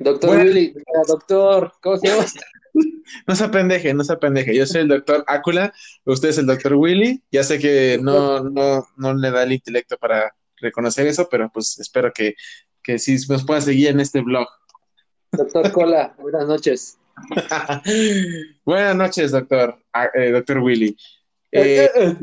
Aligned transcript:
Doctor 0.00 0.38
Willy, 0.38 0.74
doctor, 1.06 1.74
¿cómo 1.82 1.96
se 1.98 2.08
llama? 2.08 2.24
No 3.26 3.34
se 3.34 3.44
apendeje, 3.44 3.92
no 3.92 4.04
se 4.04 4.12
apendeje. 4.12 4.54
Yo 4.54 4.64
soy 4.64 4.82
el 4.82 4.88
doctor 4.88 5.24
Ácula, 5.26 5.74
usted 6.04 6.28
es 6.28 6.38
el 6.38 6.46
doctor 6.46 6.74
Willy. 6.74 7.20
Ya 7.32 7.42
sé 7.42 7.58
que 7.58 7.98
no, 8.00 8.44
no, 8.44 8.86
no 8.96 9.14
le 9.14 9.30
da 9.32 9.42
el 9.42 9.52
intelecto 9.52 9.98
para 9.98 10.32
reconocer 10.56 11.08
eso, 11.08 11.28
pero 11.28 11.50
pues 11.52 11.80
espero 11.80 12.12
que, 12.12 12.36
que 12.82 13.00
sí 13.00 13.16
nos 13.28 13.44
pueda 13.44 13.60
seguir 13.60 13.88
en 13.88 13.98
este 13.98 14.20
blog. 14.20 14.46
Doctor 15.32 15.72
Cola, 15.72 16.14
buenas 16.20 16.46
noches. 16.46 16.98
buenas 18.64 18.94
noches, 18.94 19.32
doctor, 19.32 19.76
eh, 20.14 20.30
doctor 20.30 20.58
Willy. 20.58 20.96
Eh, 21.50 22.16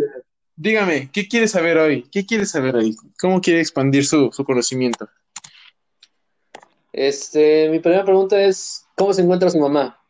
dígame, 0.55 1.09
¿qué 1.12 1.28
quiere 1.28 1.50
saber 1.50 1.78
hoy? 1.78 2.07
¿Qué 2.09 2.25
quiere 2.25 2.46
saber 2.46 2.78
hoy? 2.78 2.96
¿Cómo 3.20 3.41
quiere 3.41 3.59
expandir 3.59 4.05
su, 4.05 4.32
su 4.32 4.46
conocimiento? 4.46 5.09
Este, 6.98 7.70
mi 7.70 7.77
primera 7.77 8.03
pregunta 8.03 8.41
es, 8.41 8.88
¿cómo 8.95 9.13
se 9.13 9.22
encuentra 9.22 9.52
su 9.52 9.59
mamá? 9.59 10.02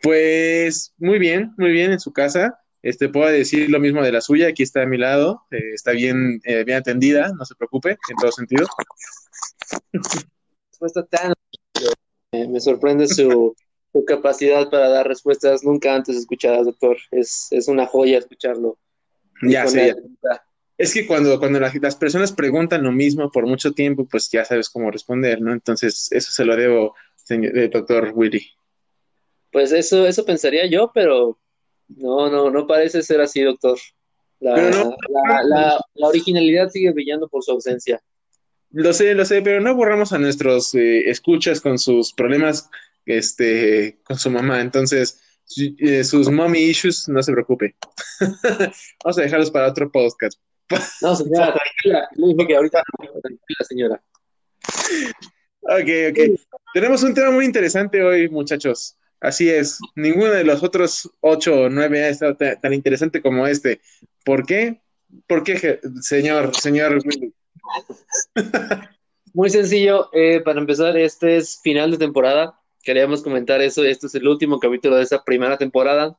Pues 0.00 0.94
muy 0.98 1.18
bien, 1.18 1.52
muy 1.58 1.72
bien 1.72 1.90
en 1.90 1.98
su 1.98 2.12
casa. 2.12 2.60
Este, 2.80 3.08
puedo 3.08 3.26
decir 3.28 3.68
lo 3.68 3.80
mismo 3.80 4.04
de 4.04 4.12
la 4.12 4.20
suya, 4.20 4.46
aquí 4.46 4.62
está 4.62 4.82
a 4.82 4.86
mi 4.86 4.98
lado, 4.98 5.42
eh, 5.50 5.72
está 5.74 5.90
bien, 5.90 6.40
eh, 6.44 6.62
bien 6.62 6.78
atendida, 6.78 7.32
no 7.36 7.44
se 7.44 7.56
preocupe, 7.56 7.90
en 7.90 8.16
todo 8.20 8.30
sentido. 8.30 8.68
Respuesta 10.70 11.04
tan... 11.06 11.32
me 12.32 12.60
sorprende 12.60 13.08
su, 13.08 13.56
capacidad 14.06 14.70
para 14.70 14.90
dar 14.90 15.08
respuestas 15.08 15.64
nunca 15.64 15.92
antes 15.92 16.16
escuchadas, 16.16 16.66
doctor. 16.66 16.96
Es, 17.10 17.50
una 17.66 17.86
joya 17.86 18.18
escucharlo. 18.18 18.78
Ya 19.42 19.66
sé. 19.66 19.96
Es 20.78 20.94
que 20.94 21.06
cuando, 21.06 21.38
cuando 21.38 21.60
las 21.60 21.96
personas 21.96 22.32
preguntan 22.32 22.82
lo 22.82 22.92
mismo 22.92 23.30
por 23.30 23.46
mucho 23.46 23.72
tiempo, 23.72 24.06
pues 24.06 24.30
ya 24.30 24.44
sabes 24.44 24.68
cómo 24.68 24.90
responder, 24.90 25.40
¿no? 25.40 25.52
Entonces, 25.52 26.08
eso 26.10 26.32
se 26.32 26.44
lo 26.44 26.56
debo, 26.56 26.94
señor, 27.16 27.56
eh, 27.56 27.68
doctor 27.68 28.12
Willy. 28.14 28.44
Pues 29.50 29.70
eso, 29.72 30.06
eso 30.06 30.24
pensaría 30.24 30.66
yo, 30.66 30.90
pero 30.92 31.38
no, 31.88 32.30
no, 32.30 32.50
no 32.50 32.66
parece 32.66 33.02
ser 33.02 33.20
así, 33.20 33.42
doctor. 33.42 33.78
La, 34.40 35.78
originalidad 35.94 36.68
sigue 36.70 36.90
brillando 36.90 37.28
por 37.28 37.44
su 37.44 37.52
ausencia. 37.52 38.02
Lo 38.70 38.92
sé, 38.92 39.14
lo 39.14 39.24
sé, 39.24 39.42
pero 39.42 39.60
no 39.60 39.74
borramos 39.76 40.12
a 40.12 40.18
nuestros 40.18 40.74
eh, 40.74 41.10
escuchas 41.10 41.60
con 41.60 41.78
sus 41.78 42.12
problemas 42.12 42.68
este, 43.06 43.98
con 44.04 44.18
su 44.18 44.30
mamá. 44.30 44.60
Entonces, 44.60 45.20
eh, 45.78 46.02
sus 46.02 46.30
mommy 46.30 46.60
issues, 46.60 47.08
no 47.08 47.22
se 47.22 47.32
preocupe. 47.32 47.76
Vamos 49.04 49.18
a 49.18 49.22
dejarlos 49.22 49.50
para 49.50 49.68
otro 49.68 49.90
podcast. 49.92 50.40
No, 51.00 51.16
señora, 51.16 51.54
tranquila. 51.82 52.08
Le 52.16 52.26
dije 52.28 52.46
que 52.46 52.56
ahorita 52.56 52.82
tranquila, 53.22 53.64
señora. 53.68 54.02
Ok, 55.62 55.88
ok. 56.10 56.40
Tenemos 56.74 57.02
un 57.02 57.14
tema 57.14 57.30
muy 57.30 57.44
interesante 57.44 58.02
hoy, 58.02 58.28
muchachos. 58.28 58.96
Así 59.20 59.48
es, 59.48 59.78
ninguno 59.94 60.32
de 60.32 60.42
los 60.42 60.64
otros 60.64 61.08
ocho 61.20 61.62
o 61.62 61.68
nueve 61.68 62.02
ha 62.02 62.08
estado 62.08 62.36
tan 62.36 62.72
interesante 62.72 63.22
como 63.22 63.46
este. 63.46 63.80
¿Por 64.24 64.44
qué? 64.44 64.80
¿Por 65.28 65.44
qué, 65.44 65.80
señor, 66.00 66.54
señor 66.56 66.98
Muy 69.32 69.48
sencillo, 69.50 70.10
eh, 70.12 70.40
para 70.40 70.58
empezar, 70.58 70.96
este 70.96 71.36
es 71.36 71.60
final 71.62 71.92
de 71.92 71.98
temporada. 71.98 72.58
Queríamos 72.82 73.22
comentar 73.22 73.62
eso, 73.62 73.84
este 73.84 74.08
es 74.08 74.14
el 74.16 74.26
último 74.26 74.58
capítulo 74.58 74.96
de 74.96 75.04
esa 75.04 75.22
primera 75.22 75.56
temporada. 75.56 76.18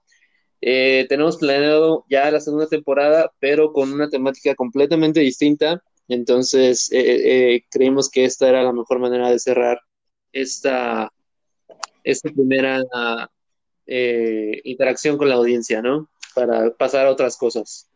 Eh, 0.66 1.06
tenemos 1.10 1.38
planeado 1.38 2.06
ya 2.10 2.32
la 2.32 2.40
segunda 2.40 2.68
temporada, 2.68 3.32
pero 3.40 3.74
con 3.74 3.92
una 3.92 4.10
temática 4.10 4.56
completamente 4.56 5.20
distinta. 5.20 5.84
Entonces, 6.08 6.90
eh, 6.94 7.64
creímos 7.70 8.10
que 8.10 8.24
esta 8.24 8.48
era 8.48 8.64
la 8.64 8.72
mejor 8.72 9.00
manera 9.00 9.30
de 9.30 9.40
cerrar 9.40 9.82
esta, 10.32 11.12
esta 12.04 12.30
primera 12.32 12.82
eh, 13.86 14.62
interacción 14.64 15.18
con 15.18 15.28
la 15.28 15.36
audiencia, 15.36 15.82
¿no? 15.82 16.10
Para 16.34 16.72
pasar 16.72 17.08
a 17.08 17.12
otras 17.12 17.36
cosas. 17.36 17.90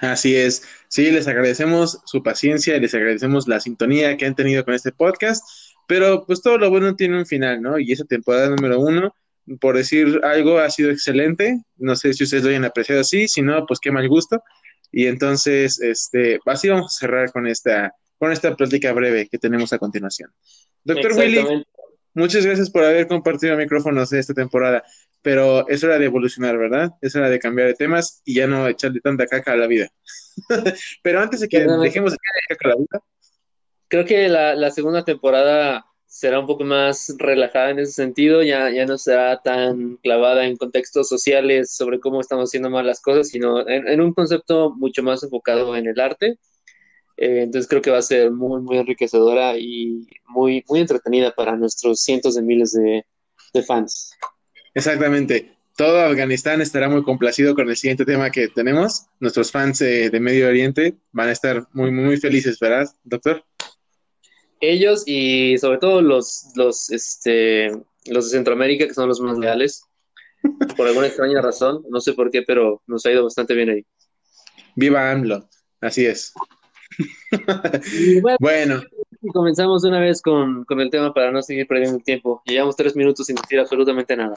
Así 0.00 0.34
es. 0.34 0.62
Sí, 0.88 1.10
les 1.12 1.28
agradecemos 1.28 2.00
su 2.04 2.22
paciencia, 2.22 2.76
les 2.78 2.94
agradecemos 2.94 3.46
la 3.46 3.60
sintonía 3.60 4.16
que 4.16 4.26
han 4.26 4.34
tenido 4.34 4.64
con 4.64 4.74
este 4.74 4.90
podcast, 4.90 5.44
pero 5.86 6.26
pues 6.26 6.42
todo 6.42 6.58
lo 6.58 6.68
bueno 6.70 6.96
tiene 6.96 7.18
un 7.18 7.26
final, 7.26 7.62
¿no? 7.62 7.78
Y 7.78 7.92
esa 7.92 8.04
temporada 8.04 8.48
número 8.48 8.80
uno, 8.80 9.14
por 9.58 9.76
decir 9.76 10.20
algo, 10.22 10.58
ha 10.58 10.70
sido 10.70 10.90
excelente. 10.90 11.62
No 11.76 11.96
sé 11.96 12.12
si 12.12 12.24
ustedes 12.24 12.44
lo 12.44 12.50
hayan 12.50 12.64
apreciado 12.64 13.00
así, 13.00 13.28
si 13.28 13.42
no, 13.42 13.66
pues 13.66 13.80
qué 13.80 13.90
mal 13.90 14.08
gusto. 14.08 14.42
Y 14.92 15.06
entonces, 15.06 15.80
este, 15.80 16.40
así 16.46 16.68
vamos 16.68 16.94
a 16.94 16.98
cerrar 16.98 17.32
con 17.32 17.46
esta, 17.46 17.94
con 18.18 18.32
esta 18.32 18.54
plática 18.56 18.92
breve 18.92 19.28
que 19.28 19.38
tenemos 19.38 19.72
a 19.72 19.78
continuación. 19.78 20.30
Doctor 20.84 21.12
Willy, 21.14 21.64
Muchas 22.12 22.44
gracias 22.44 22.70
por 22.70 22.82
haber 22.82 23.06
compartido 23.06 23.56
micrófonos 23.56 24.12
esta 24.12 24.34
temporada, 24.34 24.82
pero 25.22 25.68
es 25.68 25.84
hora 25.84 25.98
de 25.98 26.06
evolucionar, 26.06 26.58
¿verdad? 26.58 26.90
Es 27.00 27.14
hora 27.14 27.30
de 27.30 27.38
cambiar 27.38 27.68
de 27.68 27.74
temas 27.74 28.20
y 28.24 28.34
ya 28.34 28.48
no 28.48 28.66
echarle 28.66 29.00
tanta 29.00 29.26
caca 29.26 29.52
a 29.52 29.56
la 29.56 29.68
vida. 29.68 29.88
pero 31.02 31.20
antes 31.20 31.40
de 31.40 31.48
que 31.48 31.60
dejemos 31.60 32.12
de 32.12 32.16
echarle 32.16 32.42
caca 32.48 32.64
a 32.64 32.68
la 32.68 32.76
vida. 32.76 33.04
Creo 33.86 34.04
que 34.04 34.28
la, 34.28 34.70
segunda 34.70 35.04
temporada 35.04 35.84
será 36.10 36.40
un 36.40 36.46
poco 36.46 36.64
más 36.64 37.14
relajada 37.16 37.70
en 37.70 37.78
ese 37.78 37.92
sentido, 37.92 38.42
ya, 38.42 38.68
ya 38.70 38.84
no 38.84 38.98
será 38.98 39.40
tan 39.40 39.96
clavada 40.02 40.44
en 40.44 40.56
contextos 40.56 41.08
sociales 41.08 41.74
sobre 41.74 42.00
cómo 42.00 42.20
estamos 42.20 42.50
haciendo 42.50 42.68
mal 42.68 42.86
las 42.86 43.00
cosas, 43.00 43.28
sino 43.28 43.66
en 43.66 44.00
un 44.00 44.12
concepto 44.12 44.74
mucho 44.76 45.02
más 45.02 45.22
enfocado 45.22 45.74
en 45.76 45.86
el 45.86 45.98
arte 45.98 46.38
eh, 47.20 47.42
entonces 47.42 47.68
creo 47.68 47.82
que 47.82 47.90
va 47.90 47.98
a 47.98 48.02
ser 48.02 48.30
muy, 48.30 48.62
muy 48.62 48.78
enriquecedora 48.78 49.58
y 49.58 50.08
muy, 50.26 50.64
muy 50.66 50.80
entretenida 50.80 51.30
para 51.32 51.54
nuestros 51.54 52.00
cientos 52.00 52.34
de 52.34 52.42
miles 52.42 52.72
de, 52.72 53.04
fans. 53.62 54.12
Exactamente. 54.74 55.52
Todo 55.76 56.00
Afganistán 56.00 56.62
estará 56.62 56.88
muy 56.88 57.02
complacido 57.02 57.54
con 57.54 57.68
el 57.68 57.76
siguiente 57.76 58.06
tema 58.06 58.30
que 58.30 58.48
tenemos. 58.48 59.06
Nuestros 59.18 59.50
fans 59.50 59.82
eh, 59.82 60.08
de 60.08 60.20
Medio 60.20 60.48
Oriente 60.48 60.96
van 61.12 61.28
a 61.28 61.32
estar 61.32 61.66
muy, 61.74 61.90
muy 61.90 62.16
felices, 62.16 62.58
¿verdad, 62.58 62.88
doctor? 63.04 63.44
Ellos 64.60 65.04
y 65.06 65.58
sobre 65.58 65.78
todo 65.78 66.02
los, 66.02 66.52
los, 66.54 66.90
este, 66.90 67.70
los 68.06 68.30
de 68.30 68.36
Centroamérica, 68.36 68.86
que 68.86 68.94
son 68.94 69.08
los 69.08 69.20
más 69.20 69.38
leales, 69.38 69.84
por 70.76 70.86
alguna 70.86 71.06
extraña 71.06 71.40
razón, 71.40 71.84
no 71.88 72.00
sé 72.00 72.12
por 72.12 72.30
qué, 72.30 72.42
pero 72.42 72.82
nos 72.86 73.04
ha 73.06 73.12
ido 73.12 73.24
bastante 73.24 73.54
bien 73.54 73.70
ahí. 73.70 73.84
Viva 74.76 75.10
AMLO, 75.10 75.48
así 75.80 76.06
es 76.06 76.32
bueno, 78.40 78.82
Comenzamos 79.34 79.84
una 79.84 80.00
vez 80.00 80.22
con, 80.22 80.64
el 80.66 80.90
tema 80.90 81.12
para 81.12 81.30
no 81.30 81.42
seguir 81.42 81.66
perdiendo 81.66 81.98
el 81.98 82.02
tiempo. 82.02 82.42
Llevamos 82.46 82.74
tres 82.74 82.96
minutos 82.96 83.26
sin 83.26 83.36
decir 83.36 83.60
absolutamente 83.60 84.16
nada. 84.16 84.34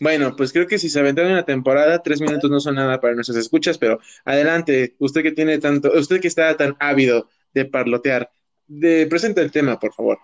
Bueno, 0.00 0.36
pues 0.36 0.52
creo 0.52 0.66
que 0.66 0.78
si 0.78 0.90
se 0.90 1.00
aventaron 1.00 1.32
una 1.32 1.46
temporada, 1.46 2.02
tres 2.02 2.20
minutos 2.20 2.50
no 2.50 2.60
son 2.60 2.74
nada 2.74 3.00
para 3.00 3.14
nuestras 3.14 3.38
escuchas, 3.38 3.78
pero 3.78 3.98
adelante, 4.26 4.94
usted 4.98 5.22
que 5.22 5.32
tiene 5.32 5.58
tanto, 5.58 5.90
usted 5.98 6.20
que 6.20 6.28
está 6.28 6.54
tan 6.58 6.76
ávido 6.78 7.30
de 7.54 7.64
parlotear, 7.64 8.30
de, 8.66 9.06
presenta 9.06 9.40
el 9.40 9.50
tema, 9.50 9.78
por 9.78 9.92
favor. 9.92 10.18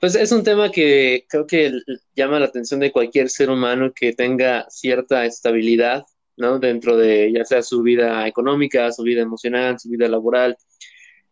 Pues 0.00 0.14
es 0.14 0.32
un 0.32 0.42
tema 0.42 0.70
que 0.70 1.24
creo 1.28 1.46
que 1.46 1.72
llama 2.14 2.38
la 2.38 2.46
atención 2.46 2.80
de 2.80 2.92
cualquier 2.92 3.30
ser 3.30 3.48
humano 3.48 3.92
que 3.94 4.12
tenga 4.12 4.66
cierta 4.68 5.24
estabilidad 5.24 6.04
¿no? 6.36 6.58
Dentro 6.58 6.96
de 6.96 7.32
ya 7.32 7.44
sea 7.44 7.62
su 7.62 7.82
vida 7.82 8.26
económica, 8.26 8.90
su 8.92 9.02
vida 9.02 9.22
emocional, 9.22 9.78
su 9.78 9.88
vida 9.88 10.08
laboral. 10.08 10.56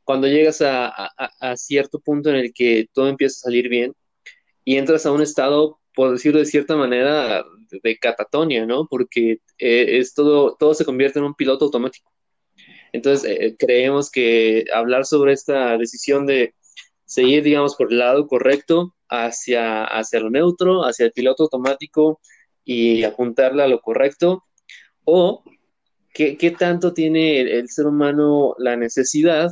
Cuando 0.04 0.26
llegas 0.26 0.62
a, 0.62 0.92
cierto 1.56 2.00
punto 2.00 2.30
en 2.30 2.36
el 2.36 2.52
que 2.52 2.88
todo 2.92 3.08
empieza 3.08 3.34
a 3.34 3.50
salir 3.50 3.68
bien 3.68 3.92
y 4.64 4.76
entras 4.76 5.06
a 5.06 5.12
un 5.12 5.22
estado, 5.22 5.80
por 5.94 6.12
decirlo 6.12 6.40
de 6.40 6.46
cierta 6.46 6.76
manera, 6.76 7.44
de 7.82 7.98
catatonia, 7.98 8.66
¿no? 8.66 8.86
Porque 8.88 9.38
eh, 9.58 9.98
es 9.98 10.14
todo, 10.14 10.56
todo 10.58 10.74
se 10.74 10.84
convierte 10.84 11.18
en 11.18 11.26
un 11.26 11.34
piloto 11.34 11.66
automático. 11.66 12.10
Entonces, 12.92 13.30
eh, 13.30 13.56
creemos 13.58 14.10
que 14.10 14.64
hablar 14.72 15.06
sobre 15.06 15.32
esta 15.32 15.76
decisión 15.78 16.26
de 16.26 16.54
seguir, 17.04 17.42
digamos, 17.42 17.76
por 17.76 17.90
el 17.90 17.98
lado 17.98 18.26
correcto 18.26 18.94
hacia, 19.08 19.84
hacia 19.84 20.20
lo 20.20 20.30
neutro, 20.30 20.84
hacia 20.84 21.06
el 21.06 21.12
piloto 21.12 21.44
automático 21.44 22.20
y 22.64 23.02
apuntarle 23.04 23.62
a 23.62 23.68
lo 23.68 23.80
correcto, 23.80 24.44
o 25.04 25.42
qué, 26.14 26.54
tanto 26.58 26.92
tiene 26.92 27.40
el, 27.40 27.68
ser 27.68 27.86
humano 27.86 28.54
la 28.58 28.76
necesidad 28.76 29.50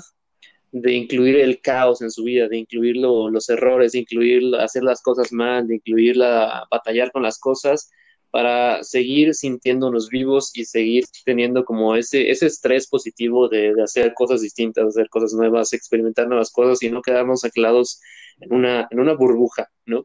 de 0.72 0.92
incluir 0.92 1.36
el 1.36 1.60
caos 1.60 2.00
en 2.02 2.10
su 2.10 2.24
vida, 2.24 2.48
de 2.48 2.58
incluir 2.58 2.96
los 2.96 3.48
errores, 3.48 3.92
de 3.92 4.00
incluir 4.00 4.54
hacer 4.56 4.84
las 4.84 5.02
cosas 5.02 5.32
mal, 5.32 5.66
de 5.66 5.76
incluir 5.76 6.16
la, 6.16 6.66
batallar 6.70 7.10
con 7.10 7.22
las 7.22 7.38
cosas 7.38 7.90
para 8.30 8.82
seguir 8.84 9.34
sintiéndonos 9.34 10.08
vivos 10.08 10.50
y 10.54 10.64
seguir 10.64 11.04
teniendo 11.24 11.64
como 11.64 11.96
ese, 11.96 12.30
ese 12.30 12.46
estrés 12.46 12.86
positivo 12.86 13.48
de, 13.48 13.74
hacer 13.82 14.14
cosas 14.14 14.40
distintas, 14.40 14.86
hacer 14.86 15.08
cosas 15.08 15.32
nuevas, 15.32 15.72
experimentar 15.72 16.28
nuevas 16.28 16.50
cosas 16.50 16.82
y 16.82 16.90
no 16.90 17.02
quedarnos 17.02 17.44
anclados 17.44 18.00
en 18.40 18.52
una, 18.52 18.88
en 18.90 19.00
una 19.00 19.14
burbuja, 19.14 19.68
¿no? 19.86 20.04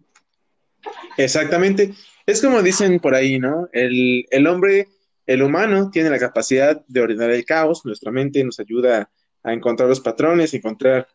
Exactamente. 1.18 1.94
Es 2.26 2.42
como 2.42 2.62
dicen 2.62 3.00
por 3.00 3.16
ahí, 3.16 3.40
¿no? 3.40 3.70
El, 3.72 4.26
el 4.32 4.48
hombre 4.48 4.88
el 5.26 5.42
humano 5.42 5.90
tiene 5.92 6.10
la 6.10 6.20
capacidad 6.20 6.86
de 6.88 7.02
ordenar 7.02 7.32
el 7.32 7.46
caos, 7.46 7.86
nuestra 7.86 8.12
mente 8.12 8.44
nos 8.44 8.60
ayuda 8.60 9.10
a 9.44 9.54
encontrar 9.54 9.90
los 9.90 10.00
patrones, 10.00 10.54
encontrar 10.54 11.08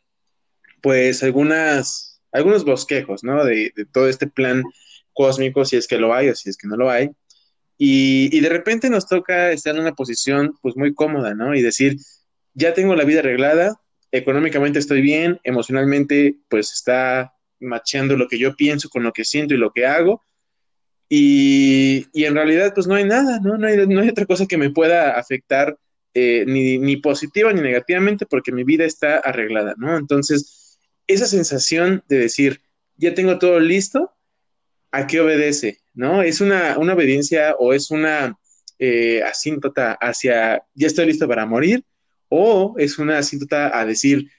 pues 0.81 1.23
algunas 1.23 2.11
algunos 2.33 2.65
bosquejos, 2.65 3.25
¿no? 3.25 3.45
De, 3.45 3.73
todo 3.93 4.09
este 4.09 4.27
plan 4.27 4.63
cósmico, 5.12 5.65
si 5.65 5.77
es 5.77 5.87
que 5.87 5.99
lo 5.99 6.15
hay 6.15 6.29
o 6.29 6.35
si 6.35 6.51
es 6.51 6.57
que 6.57 6.69
no 6.69 6.77
lo 6.77 6.91
hay. 6.91 7.11
Y, 7.79 8.29
y, 8.37 8.41
de 8.41 8.51
repente 8.51 8.91
nos 8.91 9.07
toca 9.07 9.53
estar 9.53 9.75
en 9.75 9.81
una 9.81 9.95
posición 9.95 10.55
pues 10.61 10.77
muy 10.77 10.95
cómoda, 10.95 11.35
¿no? 11.35 11.55
Y 11.55 11.62
decir, 11.62 11.97
ya 12.53 12.75
tengo 12.75 12.95
la 12.95 13.05
vida 13.05 13.21
arreglada, 13.21 13.81
económicamente 14.12 14.79
estoy 14.79 15.01
bien, 15.01 15.41
emocionalmente 15.45 16.37
pues 16.49 16.73
está 16.73 17.33
macheando 17.59 18.17
lo 18.17 18.29
que 18.29 18.39
yo 18.39 18.57
pienso 18.57 18.89
con 18.89 19.03
lo 19.03 19.12
que 19.12 19.25
siento 19.25 19.55
y 19.55 19.59
lo 19.59 19.73
que 19.73 19.87
hago. 19.87 20.23
Y, 21.09 22.06
y 22.13 22.25
en 22.25 22.35
realidad 22.35 22.73
pues 22.75 22.87
no 22.87 22.95
hay 22.95 23.05
nada, 23.05 23.41
¿no? 23.41 23.56
No 23.56 23.67
hay, 23.67 23.87
no 23.87 24.01
hay 24.01 24.09
otra 24.09 24.27
cosa 24.27 24.47
que 24.47 24.59
me 24.59 24.71
pueda 24.71 25.19
afectar 25.19 25.77
eh, 26.15 26.45
ni, 26.47 26.79
ni 26.79 26.97
positiva 26.97 27.53
ni 27.53 27.61
negativamente 27.61 28.27
porque 28.27 28.53
mi 28.53 28.65
vida 28.65 28.85
está 28.85 29.19
arreglada, 29.19 29.75
¿no? 29.77 29.97
Entonces, 29.97 30.79
esa 31.06 31.27
sensación 31.27 32.05
de 32.09 32.19
decir, 32.19 32.61
ya 32.97 33.15
tengo 33.15 33.39
todo 33.39 33.59
listo, 33.61 34.13
¿a 34.93 35.07
qué 35.07 35.21
obedece? 35.21 35.79
¿No? 35.95 36.23
¿Es 36.23 36.41
una, 36.41 36.79
una 36.79 36.95
obediencia 36.95 37.55
o 37.59 37.73
es 37.73 37.91
una 37.91 38.39
eh, 38.79 39.23
asíntota 39.23 39.93
hacia, 40.01 40.63
ya 40.75 40.87
estoy 40.87 41.07
listo 41.07 41.29
para 41.29 41.47
morir? 41.47 41.85
¿O 42.29 42.75
es 42.79 42.99
una 42.99 43.19
asíntota 43.19 43.79
a 43.79 43.85
decir, 43.85 44.31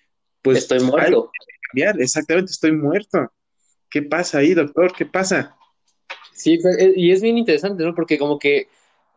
pues... 0.41 0.59
Estoy 0.59 0.79
muerto. 0.79 1.31
Exactamente, 1.73 2.51
estoy 2.51 2.71
muerto. 2.71 3.31
¿Qué 3.89 4.01
pasa 4.01 4.39
ahí, 4.39 4.53
doctor? 4.53 4.93
¿Qué 4.95 5.05
pasa? 5.05 5.55
Sí, 6.33 6.59
eh, 6.79 6.93
y 6.95 7.11
es 7.11 7.21
bien 7.21 7.37
interesante, 7.37 7.83
¿no? 7.83 7.93
Porque 7.93 8.17
como 8.17 8.39
que 8.39 8.67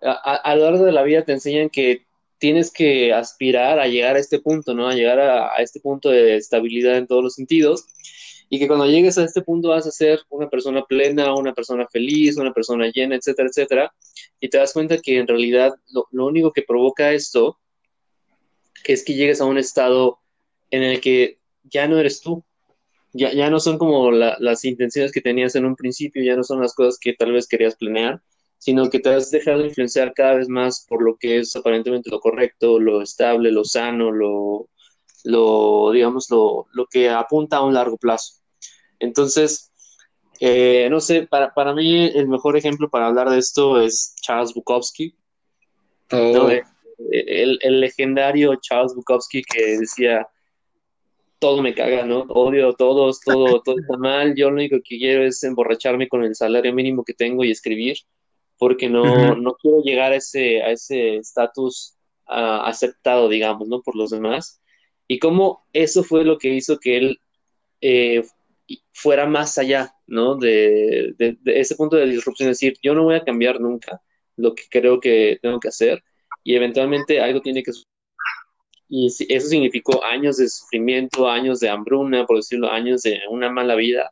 a, 0.03 0.55
lo 0.55 0.65
largo 0.65 0.85
de 0.85 0.93
la 0.93 1.03
vida 1.03 1.25
te 1.25 1.33
enseñan 1.33 1.71
que 1.71 2.05
tienes 2.39 2.71
que 2.71 3.13
aspirar 3.13 3.79
a 3.79 3.87
llegar 3.87 4.17
a 4.17 4.19
este 4.19 4.39
punto, 4.39 4.75
¿no? 4.75 4.89
A 4.89 4.95
llegar 4.95 5.19
a, 5.19 5.55
a, 5.55 5.57
este 5.63 5.81
punto 5.81 6.11
de 6.11 6.37
estabilidad 6.37 6.97
en 6.97 7.07
todos 7.07 7.23
los 7.23 7.35
sentidos. 7.35 7.87
Y 8.55 8.59
que 8.61 8.69
cuando 8.69 8.87
llegues 8.87 9.19
a 9.19 9.25
este 9.25 9.43
punto 9.43 9.71
vas 9.71 9.85
a 9.85 9.91
ser 9.91 10.21
una 10.29 10.49
persona 10.49 10.85
plena, 10.85 11.35
una 11.35 11.53
persona 11.53 11.89
feliz, 11.91 12.37
una 12.37 12.53
persona 12.53 12.89
llena, 12.95 13.17
etcétera, 13.17 13.49
etcétera. 13.49 13.95
Y 14.39 14.49
te 14.49 14.59
das 14.59 14.73
cuenta 14.73 14.99
que 14.99 15.19
en 15.19 15.27
realidad 15.27 15.75
lo, 15.89 16.06
lo 16.12 16.27
único 16.27 16.53
que 16.53 16.62
provoca 16.62 17.12
esto 17.12 17.59
es 18.85 19.05
que 19.05 19.15
llegues 19.15 19.41
a 19.41 19.45
un 19.45 19.59
estado 19.59 20.21
en 20.71 20.85
el 20.85 21.01
que 21.01 21.41
ya 21.65 21.89
no 21.89 21.99
eres 21.99 22.21
tú. 22.21 22.45
Ya, 23.12 23.33
ya 23.33 23.51
no 23.51 23.59
son 23.59 23.77
como 23.77 24.12
las 24.12 24.65
intenciones 24.65 25.11
que 25.11 25.21
tenías 25.21 25.57
en 25.57 25.65
un 25.65 25.75
principio, 25.75 26.23
ya 26.23 26.37
no 26.37 26.45
son 26.45 26.61
las 26.61 26.77
cosas 26.77 26.97
que 27.00 27.12
tal 27.15 27.33
vez 27.33 27.49
querías 27.49 27.75
planear, 27.75 28.23
sino 28.59 28.89
que 28.89 29.00
te 29.00 29.09
has 29.09 29.33
dejado 29.33 29.65
influenciar 29.65 30.15
cada 30.15 30.37
vez 30.37 30.49
más 30.49 30.87
por 30.89 31.03
lo 31.03 31.17
que 31.17 31.41
es 31.41 31.57
aparentemente 31.57 32.09
lo 32.09 32.21
correcto, 32.21 32.79
lo 32.79 33.03
estable, 33.03 33.50
lo 33.50 33.65
sano, 33.65 34.12
lo, 34.12 34.69
lo 35.25 35.91
digamos, 35.91 36.31
lo, 36.31 36.67
lo 36.73 36.87
que 36.87 37.11
apunta 37.11 37.57
a 37.57 37.65
un 37.65 37.75
largo 37.75 37.97
plazo. 37.97 38.44
Entonces, 39.05 39.73
eh, 40.41 40.89
no 40.91 41.01
sé, 41.01 41.27
para, 41.27 41.55
para, 41.55 41.73
mí 41.75 42.06
el 42.06 42.29
mejor 42.29 42.56
ejemplo 42.56 42.91
para 42.91 43.06
hablar 43.06 43.31
de 43.31 43.39
esto 43.39 43.81
es 43.81 44.15
Charles 44.21 44.53
Bukowski. 44.53 45.15
Oh. 46.12 46.51
el, 47.11 47.59
el, 47.62 47.81
legendario 47.81 48.55
Charles 48.56 48.95
Bukowski 48.95 49.43
que 49.43 49.79
decía, 49.79 50.29
todo 51.39 51.62
me 51.62 51.75
caga, 51.75 52.05
¿no? 52.05 52.21
Odio 52.29 52.71
a 52.71 52.73
todos, 52.75 53.21
todo, 53.21 53.61
todo 53.65 53.77
está 53.79 53.97
mal. 53.97 54.35
Yo 54.35 54.49
lo 54.49 54.56
único 54.56 54.77
que 54.77 54.99
quiero 54.99 55.25
es 55.25 55.43
emborracharme 55.45 56.09
con 56.09 56.25
el 56.25 56.35
salario 56.35 56.73
mínimo 56.73 57.05
que 57.05 57.15
tengo 57.15 57.45
y 57.45 57.50
escribir, 57.50 57.97
porque 58.59 58.89
no, 58.89 59.35
no 59.37 59.55
quiero 59.55 59.83
llegar 59.83 60.12
a 60.12 60.17
ese 60.17 60.62
a 60.62 60.71
ese 60.71 61.17
estatus 61.17 61.97
uh, 62.29 62.65
aceptado, 62.65 63.29
digamos, 63.29 63.69
¿no? 63.69 63.83
Por 63.83 63.95
los 63.97 64.11
demás. 64.11 64.61
Y 65.07 65.19
cómo 65.19 65.65
eso 65.73 66.03
fue 66.03 66.25
lo 66.25 66.39
que 66.39 66.49
hizo 66.49 66.79
que 66.79 66.97
él 66.97 67.21
eh, 67.83 68.25
fuera 68.93 69.26
más 69.26 69.58
allá, 69.58 69.94
¿no? 70.06 70.37
De, 70.37 71.14
de, 71.19 71.37
de, 71.40 71.61
ese 71.61 71.76
punto 71.76 71.96
de 71.96 72.06
disrupción, 72.06 72.49
es 72.50 72.58
decir, 72.58 72.78
yo 72.82 72.94
no 72.94 73.05
voy 73.05 73.16
a 73.16 73.25
cambiar 73.25 73.61
nunca 73.61 74.00
lo 74.37 74.55
que 74.55 74.64
creo 74.70 75.00
que 75.00 75.38
tengo 75.43 75.61
que 75.61 75.69
hacer 75.69 76.02
y 76.43 76.56
eventualmente 76.56 77.20
algo 77.20 77.40
tiene 77.40 77.62
que 77.62 77.72
suceder 77.72 77.94
y 78.88 79.06
eso 79.06 79.49
significó 79.49 80.05
años 80.05 80.37
de 80.37 80.49
sufrimiento, 80.49 81.28
años 81.28 81.61
de 81.61 81.69
hambruna, 81.69 82.26
por 82.26 82.37
decirlo, 82.37 82.70
años 82.70 83.02
de 83.02 83.19
una 83.31 83.50
mala 83.50 83.75
vida, 83.75 84.11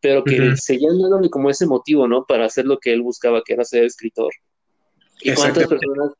pero 0.00 0.24
que 0.24 0.40
uh 0.40 0.56
seguían 0.56 0.98
dándole 0.98 1.30
como 1.30 1.50
ese 1.50 1.66
motivo, 1.66 2.08
¿no? 2.08 2.24
Para 2.24 2.46
hacer 2.46 2.64
lo 2.64 2.78
que 2.78 2.92
él 2.92 3.02
buscaba, 3.02 3.42
que 3.44 3.52
era 3.52 3.64
ser 3.64 3.84
escritor. 3.84 4.32
¿Y 5.20 5.32
cuántas 5.34 5.68
personas 5.68 6.12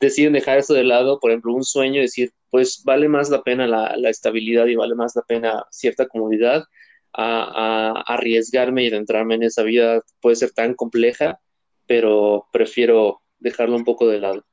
deciden 0.00 0.32
dejar 0.32 0.58
eso 0.58 0.72
de 0.72 0.84
lado? 0.84 1.18
Por 1.20 1.30
ejemplo, 1.30 1.52
un 1.52 1.64
sueño, 1.64 2.00
decir, 2.00 2.32
pues 2.50 2.82
vale 2.84 3.08
más 3.08 3.28
la 3.28 3.42
pena 3.42 3.66
la, 3.66 3.96
la 3.96 4.08
estabilidad 4.08 4.66
y 4.66 4.76
vale 4.76 4.94
más 4.94 5.14
la 5.14 5.22
pena 5.22 5.64
cierta 5.70 6.06
comodidad 6.06 6.64
a, 7.12 8.04
arriesgarme 8.06 8.84
y 8.84 8.88
adentrarme 8.88 9.34
en 9.34 9.44
esa 9.44 9.62
vida. 9.62 10.02
Puede 10.20 10.36
ser 10.36 10.50
tan 10.50 10.74
compleja, 10.74 11.40
pero 11.86 12.46
prefiero 12.52 13.22
dejarlo 13.38 13.76
un 13.76 13.84
poco 13.84 14.08
de 14.08 14.20
lado. 14.20 14.44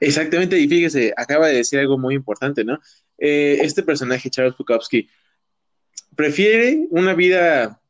Exactamente, 0.00 0.58
y 0.58 0.68
fíjese, 0.68 1.12
acaba 1.16 1.48
de 1.48 1.56
decir 1.56 1.78
algo 1.78 1.98
muy 1.98 2.14
importante, 2.14 2.64
¿no? 2.64 2.78
Eh, 3.18 3.58
este 3.62 3.82
personaje, 3.82 4.30
Charles 4.30 4.56
Bukowski, 4.56 5.08
prefiere 6.14 6.86
una 6.90 7.14
vida, 7.14 7.80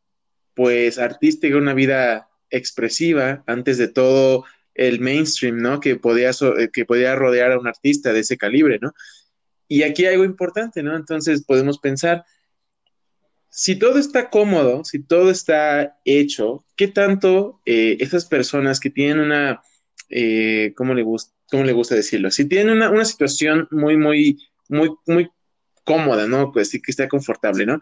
pues, 0.55 0.99
artística, 0.99 1.57
una 1.57 1.75
vida 1.75 2.29
expresiva, 2.51 3.45
antes 3.47 3.77
de 3.77 3.89
todo 3.89 4.45
el 4.75 5.01
mainstream, 5.01 5.59
¿no? 5.59 5.81
Que 5.81 5.97
podía, 5.97 6.31
eh, 6.31 6.71
que 6.73 6.87
podía 6.87 7.15
rodear 7.15 7.53
a 7.53 7.59
un 7.59 7.67
artista 7.67 8.13
de 8.13 8.21
ese 8.21 8.39
calibre, 8.39 8.79
¿no? 8.81 8.95
Y 9.67 9.83
aquí 9.83 10.07
hay 10.07 10.15
algo 10.15 10.25
importante, 10.25 10.83
¿no? 10.83 10.97
Entonces 10.97 11.45
podemos 11.45 11.79
pensar, 11.79 12.25
si 13.51 13.77
todo 13.77 13.99
está 13.99 14.31
cómodo, 14.31 14.85
si 14.85 15.03
todo 15.03 15.31
está 15.31 15.99
hecho, 16.05 16.65
¿qué 16.77 16.89
tanto 16.89 17.61
eh, 17.67 17.99
personas 18.29 18.81
que 18.81 18.91
tienen 18.91 19.21
una, 19.21 19.63
eh, 20.11 20.73
¿cómo 20.77 20.95
le 20.95 21.03
gusta? 21.03 21.39
¿cómo 21.51 21.65
le 21.65 21.73
gusta 21.73 21.95
decirlo? 21.95 22.31
Si 22.31 22.45
tiene 22.45 22.73
una, 22.73 22.91
una 22.91 23.05
situación 23.05 23.69
muy, 23.71 23.97
muy, 23.97 24.39
muy, 24.69 24.91
muy 25.07 25.31
cómoda, 25.85 26.27
¿no? 26.27 26.53
Pues 26.53 26.71
sí 26.71 26.81
que 26.81 26.91
está 26.91 27.09
confortable, 27.09 27.67
¿no? 27.67 27.81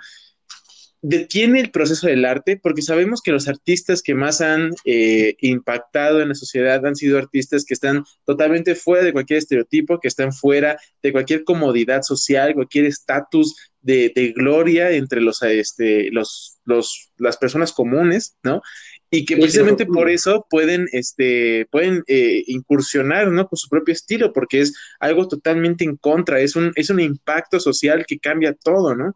Detiene 1.03 1.61
el 1.61 1.71
proceso 1.71 2.07
del 2.07 2.25
arte 2.25 2.59
porque 2.61 2.83
sabemos 2.83 3.21
que 3.23 3.31
los 3.31 3.49
artistas 3.49 4.03
que 4.03 4.15
más 4.15 4.41
han 4.41 4.71
eh, 4.85 5.37
impactado 5.41 6.21
en 6.21 6.31
la 6.31 6.35
sociedad 6.35 6.85
han 6.85 6.97
sido 6.97 7.19
artistas 7.19 7.65
que 7.65 7.75
están 7.75 8.05
totalmente 8.25 8.75
fuera 8.75 9.05
de 9.05 9.13
cualquier 9.13 9.39
estereotipo, 9.39 10.01
que 10.01 10.09
están 10.09 10.33
fuera 10.33 10.79
de 11.03 11.13
cualquier 11.13 11.45
comodidad 11.45 12.03
social, 12.03 12.55
cualquier 12.55 12.87
estatus 12.87 13.55
de, 13.87 14.13
de, 14.15 14.33
gloria 14.33 14.91
entre 14.91 15.21
los, 15.21 15.43
este, 15.43 16.11
los, 16.11 16.59
los, 16.65 17.13
las 17.19 17.37
personas 17.37 17.73
comunes, 17.73 18.37
¿no? 18.43 18.63
y 19.11 19.25
que 19.25 19.37
precisamente 19.37 19.87
por 19.87 20.11
eso 20.11 20.47
pueden, 20.51 20.89
este, 20.93 21.67
pueden 21.71 22.03
eh, 22.09 22.43
incursionar, 22.49 23.29
¿no? 23.29 23.47
Con 23.47 23.57
su 23.57 23.69
propio 23.69 23.93
estilo, 23.93 24.33
porque 24.33 24.61
es 24.61 24.75
algo 24.99 25.29
totalmente 25.29 25.85
en 25.85 25.97
contra, 25.97 26.41
es 26.41 26.57
un, 26.57 26.73
es 26.75 26.91
un 26.91 27.01
impacto 27.01 27.61
social 27.61 28.05
que 28.05 28.19
cambia 28.19 28.53
todo, 28.53 28.95
¿no? 28.97 29.15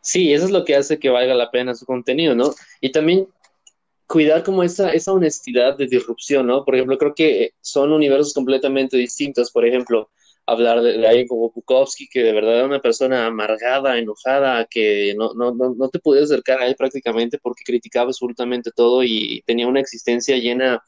Sí, 0.00 0.32
eso 0.32 0.46
es 0.46 0.50
lo 0.50 0.64
que 0.64 0.76
hace 0.76 0.98
que 0.98 1.10
valga 1.10 1.34
la 1.34 1.50
pena 1.50 1.74
su 1.74 1.84
contenido, 1.84 2.34
¿no? 2.34 2.54
Y 2.80 2.90
también 2.90 3.28
cuidar 4.06 4.42
como 4.42 4.62
esa, 4.62 4.92
esa 4.92 5.12
honestidad 5.12 5.76
de 5.76 5.86
disrupción, 5.86 6.46
¿no? 6.46 6.64
Por 6.64 6.74
ejemplo, 6.74 6.98
creo 6.98 7.14
que 7.14 7.52
son 7.60 7.92
universos 7.92 8.32
completamente 8.32 8.96
distintos, 8.96 9.50
por 9.50 9.66
ejemplo, 9.66 10.10
hablar 10.46 10.82
de, 10.82 11.06
alguien 11.06 11.26
como 11.26 11.50
Bukowski, 11.50 12.08
que 12.08 12.22
de 12.22 12.32
verdad 12.32 12.56
era 12.56 12.66
una 12.66 12.80
persona 12.80 13.26
amargada, 13.26 13.98
enojada, 13.98 14.66
que 14.66 15.14
no, 15.16 15.32
no, 15.34 15.52
no, 15.52 15.88
te 15.88 15.98
podías 15.98 16.24
acercar 16.24 16.60
a 16.60 16.66
él 16.66 16.76
prácticamente 16.76 17.38
porque 17.38 17.64
criticaba 17.64 18.06
absolutamente 18.06 18.70
todo 18.74 19.02
y 19.02 19.42
tenía 19.46 19.66
una 19.66 19.80
existencia 19.80 20.36
llena 20.36 20.82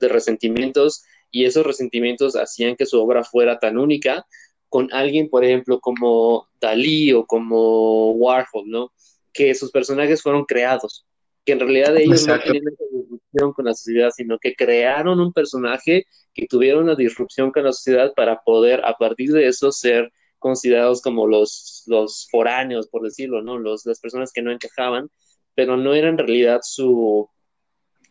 de 0.00 0.08
resentimientos 0.08 1.04
y 1.30 1.44
esos 1.44 1.64
resentimientos 1.66 2.36
hacían 2.36 2.76
que 2.76 2.86
su 2.86 3.00
obra 3.00 3.24
fuera 3.24 3.58
tan 3.58 3.78
única 3.78 4.26
con 4.68 4.92
alguien, 4.92 5.28
por 5.28 5.44
ejemplo, 5.44 5.80
como 5.80 6.48
Dalí 6.60 7.12
o 7.12 7.26
como 7.26 8.12
Warhol, 8.12 8.64
¿no? 8.66 8.92
Que 9.32 9.54
sus 9.54 9.70
personajes 9.70 10.22
fueron 10.22 10.44
creados, 10.44 11.06
que 11.44 11.52
en 11.52 11.60
realidad 11.60 11.96
ellos 11.96 12.26
no 12.26 12.38
tenían 12.40 12.68
esa 12.68 12.84
disrupción 12.92 13.52
con 13.52 13.64
la 13.64 13.74
sociedad, 13.74 14.10
sino 14.14 14.38
que 14.38 14.54
crearon 14.54 15.20
un 15.20 15.32
personaje 15.32 16.06
que 16.34 16.46
tuvieron 16.46 16.84
una 16.84 16.94
disrupción 16.94 17.50
con 17.50 17.64
la 17.64 17.72
sociedad 17.72 18.12
para 18.14 18.40
poder 18.42 18.84
a 18.84 18.96
partir 18.96 19.32
de 19.32 19.48
eso 19.48 19.72
ser 19.72 20.12
considerados 20.38 21.02
como 21.02 21.26
los, 21.26 21.84
los 21.86 22.28
foráneos, 22.30 22.88
por 22.88 23.02
decirlo, 23.02 23.42
¿no? 23.42 23.58
Los, 23.58 23.86
las 23.86 24.00
personas 24.00 24.32
que 24.32 24.42
no 24.42 24.50
encajaban, 24.50 25.08
pero 25.54 25.76
no 25.76 25.94
era 25.94 26.08
en 26.08 26.18
realidad 26.18 26.60
su, 26.62 27.28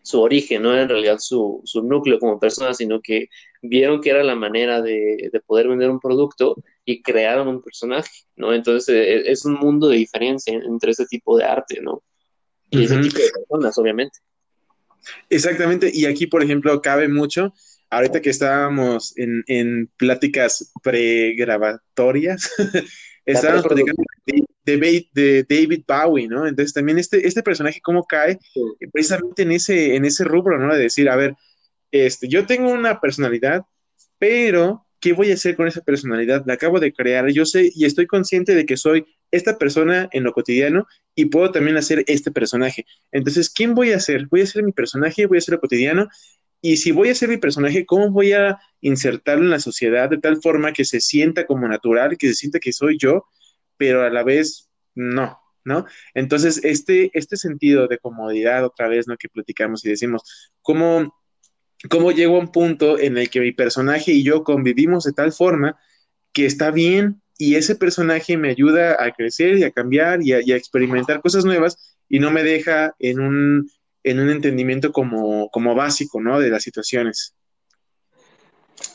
su 0.01 0.21
origen, 0.21 0.63
no 0.63 0.73
era 0.73 0.83
en 0.83 0.89
realidad 0.89 1.17
su, 1.19 1.61
su 1.65 1.83
núcleo 1.83 2.19
como 2.19 2.39
persona, 2.39 2.73
sino 2.73 3.01
que 3.01 3.27
vieron 3.61 4.01
que 4.01 4.11
era 4.11 4.23
la 4.23 4.35
manera 4.35 4.81
de, 4.81 5.29
de 5.31 5.41
poder 5.41 5.67
vender 5.67 5.89
un 5.89 5.99
producto 5.99 6.55
y 6.85 7.01
crearon 7.01 7.47
un 7.47 7.61
personaje, 7.61 8.11
¿no? 8.35 8.53
Entonces 8.53 8.89
e, 8.95 9.31
es 9.31 9.45
un 9.45 9.53
mundo 9.55 9.87
de 9.87 9.97
diferencia 9.97 10.53
entre 10.53 10.91
ese 10.91 11.05
tipo 11.05 11.37
de 11.37 11.45
arte, 11.45 11.81
¿no? 11.81 12.03
Y 12.71 12.85
ese 12.85 12.97
tipo 12.97 13.17
de 13.19 13.29
personas, 13.29 13.77
obviamente. 13.77 14.19
Exactamente, 15.29 15.91
y 15.93 16.05
aquí, 16.05 16.27
por 16.27 16.43
ejemplo, 16.43 16.81
cabe 16.81 17.07
mucho, 17.07 17.53
ahorita 17.89 18.21
que 18.21 18.29
estábamos 18.29 19.13
en, 19.17 19.43
en 19.47 19.87
pláticas 19.97 20.71
pregrabatorias, 20.81 22.51
estábamos 23.25 23.65
platicando 23.65 24.03
de, 24.65 25.07
de, 25.13 25.45
David 25.47 25.83
Bowie, 25.87 26.27
¿no? 26.27 26.47
Entonces 26.47 26.73
también 26.73 26.97
este, 26.97 27.27
este 27.27 27.43
personaje, 27.43 27.81
¿cómo 27.81 28.03
cae? 28.03 28.39
Precisamente 28.91 29.43
en 29.43 29.51
ese, 29.51 29.95
en 29.95 30.05
ese 30.05 30.23
rubro, 30.23 30.57
¿no? 30.57 30.73
De 30.73 30.83
decir, 30.83 31.09
a 31.09 31.15
ver, 31.15 31.35
este, 31.91 32.27
yo 32.27 32.45
tengo 32.45 32.71
una 32.71 32.99
personalidad, 32.99 33.63
pero 34.17 34.85
¿qué 35.01 35.13
voy 35.13 35.31
a 35.31 35.33
hacer 35.33 35.57
con 35.57 35.67
esa 35.67 35.81
personalidad? 35.81 36.43
La 36.45 36.53
acabo 36.53 36.79
de 36.79 36.93
crear, 36.93 37.27
yo 37.31 37.45
sé 37.45 37.71
y 37.75 37.85
estoy 37.85 38.07
consciente 38.07 38.55
de 38.55 38.65
que 38.65 38.77
soy 38.77 39.05
esta 39.31 39.57
persona 39.57 40.07
en 40.11 40.23
lo 40.23 40.31
cotidiano 40.31 40.87
y 41.15 41.25
puedo 41.25 41.51
también 41.51 41.75
hacer 41.75 42.03
este 42.07 42.31
personaje. 42.31 42.85
Entonces, 43.11 43.49
¿quién 43.49 43.75
voy 43.75 43.91
a 43.91 43.99
ser? 43.99 44.27
Voy 44.27 44.41
a 44.41 44.45
ser 44.45 44.63
mi 44.63 44.71
personaje, 44.71 45.25
voy 45.25 45.39
a 45.39 45.41
ser 45.41 45.55
lo 45.55 45.59
cotidiano 45.59 46.07
y 46.61 46.77
si 46.77 46.91
voy 46.91 47.09
a 47.09 47.15
ser 47.15 47.29
mi 47.29 47.37
personaje, 47.37 47.85
¿cómo 47.85 48.11
voy 48.11 48.33
a 48.33 48.59
insertarlo 48.81 49.43
en 49.43 49.49
la 49.49 49.59
sociedad 49.59 50.09
de 50.09 50.19
tal 50.19 50.39
forma 50.41 50.73
que 50.73 50.85
se 50.85 51.01
sienta 51.01 51.47
como 51.47 51.67
natural, 51.67 52.17
que 52.17 52.27
se 52.27 52.35
sienta 52.35 52.59
que 52.59 52.71
soy 52.71 52.97
yo, 52.99 53.25
pero 53.77 54.03
a 54.03 54.11
la 54.11 54.23
vez 54.23 54.69
no, 54.93 55.39
¿no? 55.63 55.85
Entonces, 56.13 56.63
este, 56.63 57.09
este 57.13 57.37
sentido 57.37 57.87
de 57.87 57.97
comodidad, 57.97 58.63
otra 58.63 58.87
vez, 58.87 59.07
¿no? 59.07 59.17
Que 59.17 59.27
platicamos 59.27 59.83
y 59.83 59.89
decimos, 59.89 60.51
¿cómo, 60.61 61.15
cómo 61.89 62.11
llego 62.11 62.35
a 62.35 62.39
un 62.39 62.51
punto 62.51 62.99
en 62.99 63.17
el 63.17 63.29
que 63.29 63.39
mi 63.39 63.51
personaje 63.51 64.11
y 64.11 64.23
yo 64.23 64.43
convivimos 64.43 65.03
de 65.03 65.13
tal 65.13 65.31
forma 65.31 65.79
que 66.33 66.45
está 66.45 66.71
bien 66.71 67.21
y 67.37 67.55
ese 67.55 67.75
personaje 67.75 68.37
me 68.37 68.49
ayuda 68.49 69.03
a 69.03 69.11
crecer 69.11 69.57
y 69.57 69.63
a 69.63 69.71
cambiar 69.71 70.21
y 70.21 70.33
a, 70.33 70.55
experimentar 70.55 71.21
cosas 71.21 71.43
nuevas 71.43 71.97
y 72.07 72.19
no 72.19 72.31
me 72.31 72.43
deja 72.43 72.95
en 72.99 73.19
un 73.19 73.69
en 74.03 74.19
un 74.19 74.29
entendimiento 74.29 74.91
como, 74.91 75.49
como 75.49 75.75
básico, 75.75 76.19
¿no? 76.21 76.39
De 76.39 76.49
las 76.49 76.63
situaciones. 76.63 77.35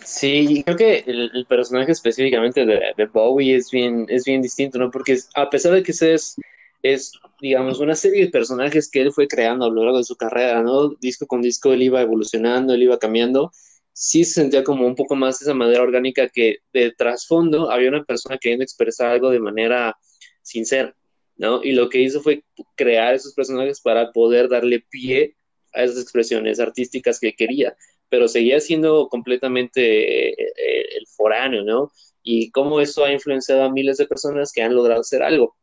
Sí, 0.05 0.62
creo 0.64 0.76
que 0.76 1.05
el, 1.07 1.47
personaje 1.49 1.93
específicamente 1.93 2.66
de, 2.66 3.07
Bowie 3.07 3.55
es 3.55 3.71
bien, 3.71 4.07
es 4.09 4.25
bien 4.25 4.43
distinto, 4.43 4.78
¿no? 4.78 4.90
Porque 4.90 5.16
a 5.35 5.49
pesar 5.49 5.73
de 5.73 5.83
que 5.83 5.93
es, 5.93 6.37
es, 6.83 7.12
digamos, 7.40 7.80
una 7.80 7.95
serie 7.95 8.25
de 8.26 8.30
personajes 8.30 8.90
que 8.90 9.00
él 9.00 9.12
fue 9.12 9.28
creando 9.28 9.66
a 9.66 9.71
lo 9.71 9.83
largo 9.83 9.99
de 9.99 10.04
su 10.04 10.16
carrera, 10.16 10.62
¿no? 10.62 10.90
Disco 11.00 11.26
con 11.26 11.42
disco 11.42 11.73
él 11.73 11.83
iba 11.83 12.00
evolucionando, 12.00 12.75
él 12.75 12.85
iba 12.85 12.99
cambiando, 12.99 13.52
sí 13.92 14.25
se 14.25 14.35
sentía 14.35 14.62
como 14.62 14.87
un 14.87 14.95
poco 14.95 15.16
más 15.16 15.40
esa 15.40 15.54
manera 15.54 15.83
orgánica 15.83 16.28
que 16.28 16.59
de 16.73 16.92
trasfondo 16.92 17.71
había 17.71 17.88
una 17.88 18.04
persona 18.04 18.38
queriendo 18.38 18.62
expresar 18.62 19.09
algo 19.11 19.30
de 19.30 19.40
manera 19.40 19.97
sincera, 20.42 20.95
¿no? 21.37 21.62
Y 21.62 21.73
lo 21.73 21.88
que 21.88 22.00
hizo 22.02 22.21
fue 22.21 22.45
crear 22.75 23.14
esos 23.14 23.33
personajes 23.35 23.80
para 23.80 24.12
poder 24.12 24.49
darle 24.49 24.85
pie 24.90 25.37
a 25.73 25.83
esas 25.85 26.02
expresiones 26.02 26.61
artísticas 26.61 27.18
que 27.18 27.35
quería, 27.35 27.75
pero 28.11 28.28
seguía 28.28 28.61
siendo 28.61 29.09
completamente 29.09 30.30
eh, 30.30 30.97
el 30.99 31.06
foráneo, 31.06 31.64
¿no? 31.64 31.90
Y 32.23 32.50
cómo 32.50 32.80
eso 32.80 33.04
ha 33.04 33.12
influenciado 33.12 33.62
a 33.62 33.73
miles 33.73 33.97
de 33.97 34.06
personas 34.06 34.52
que 34.52 34.62
han 34.62 34.75
logrado 34.75 35.00
hacer 35.00 35.23
algo. 35.23 35.56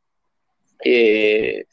Eh, 0.84 1.66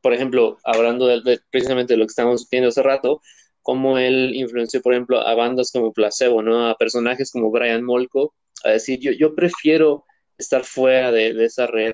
por 0.00 0.12
ejemplo, 0.12 0.58
hablando 0.64 1.06
de, 1.06 1.40
precisamente 1.50 1.94
de 1.94 1.98
lo 1.98 2.06
que 2.06 2.10
estábamos 2.10 2.48
viendo 2.50 2.68
hace 2.68 2.82
rato, 2.82 3.20
cómo 3.62 3.98
él 3.98 4.32
influenció, 4.34 4.82
por 4.82 4.92
ejemplo, 4.92 5.20
a 5.20 5.34
bandas 5.34 5.70
como 5.72 5.92
Placebo, 5.92 6.42
¿no? 6.42 6.68
A 6.68 6.76
personajes 6.76 7.30
como 7.30 7.50
Brian 7.50 7.84
Molko, 7.84 8.34
a 8.64 8.70
decir, 8.70 8.98
yo, 9.00 9.12
yo 9.12 9.34
prefiero 9.34 10.04
estar 10.38 10.64
fuera 10.64 11.12
de, 11.12 11.34
de 11.34 11.44
esa 11.44 11.66
red 11.66 11.92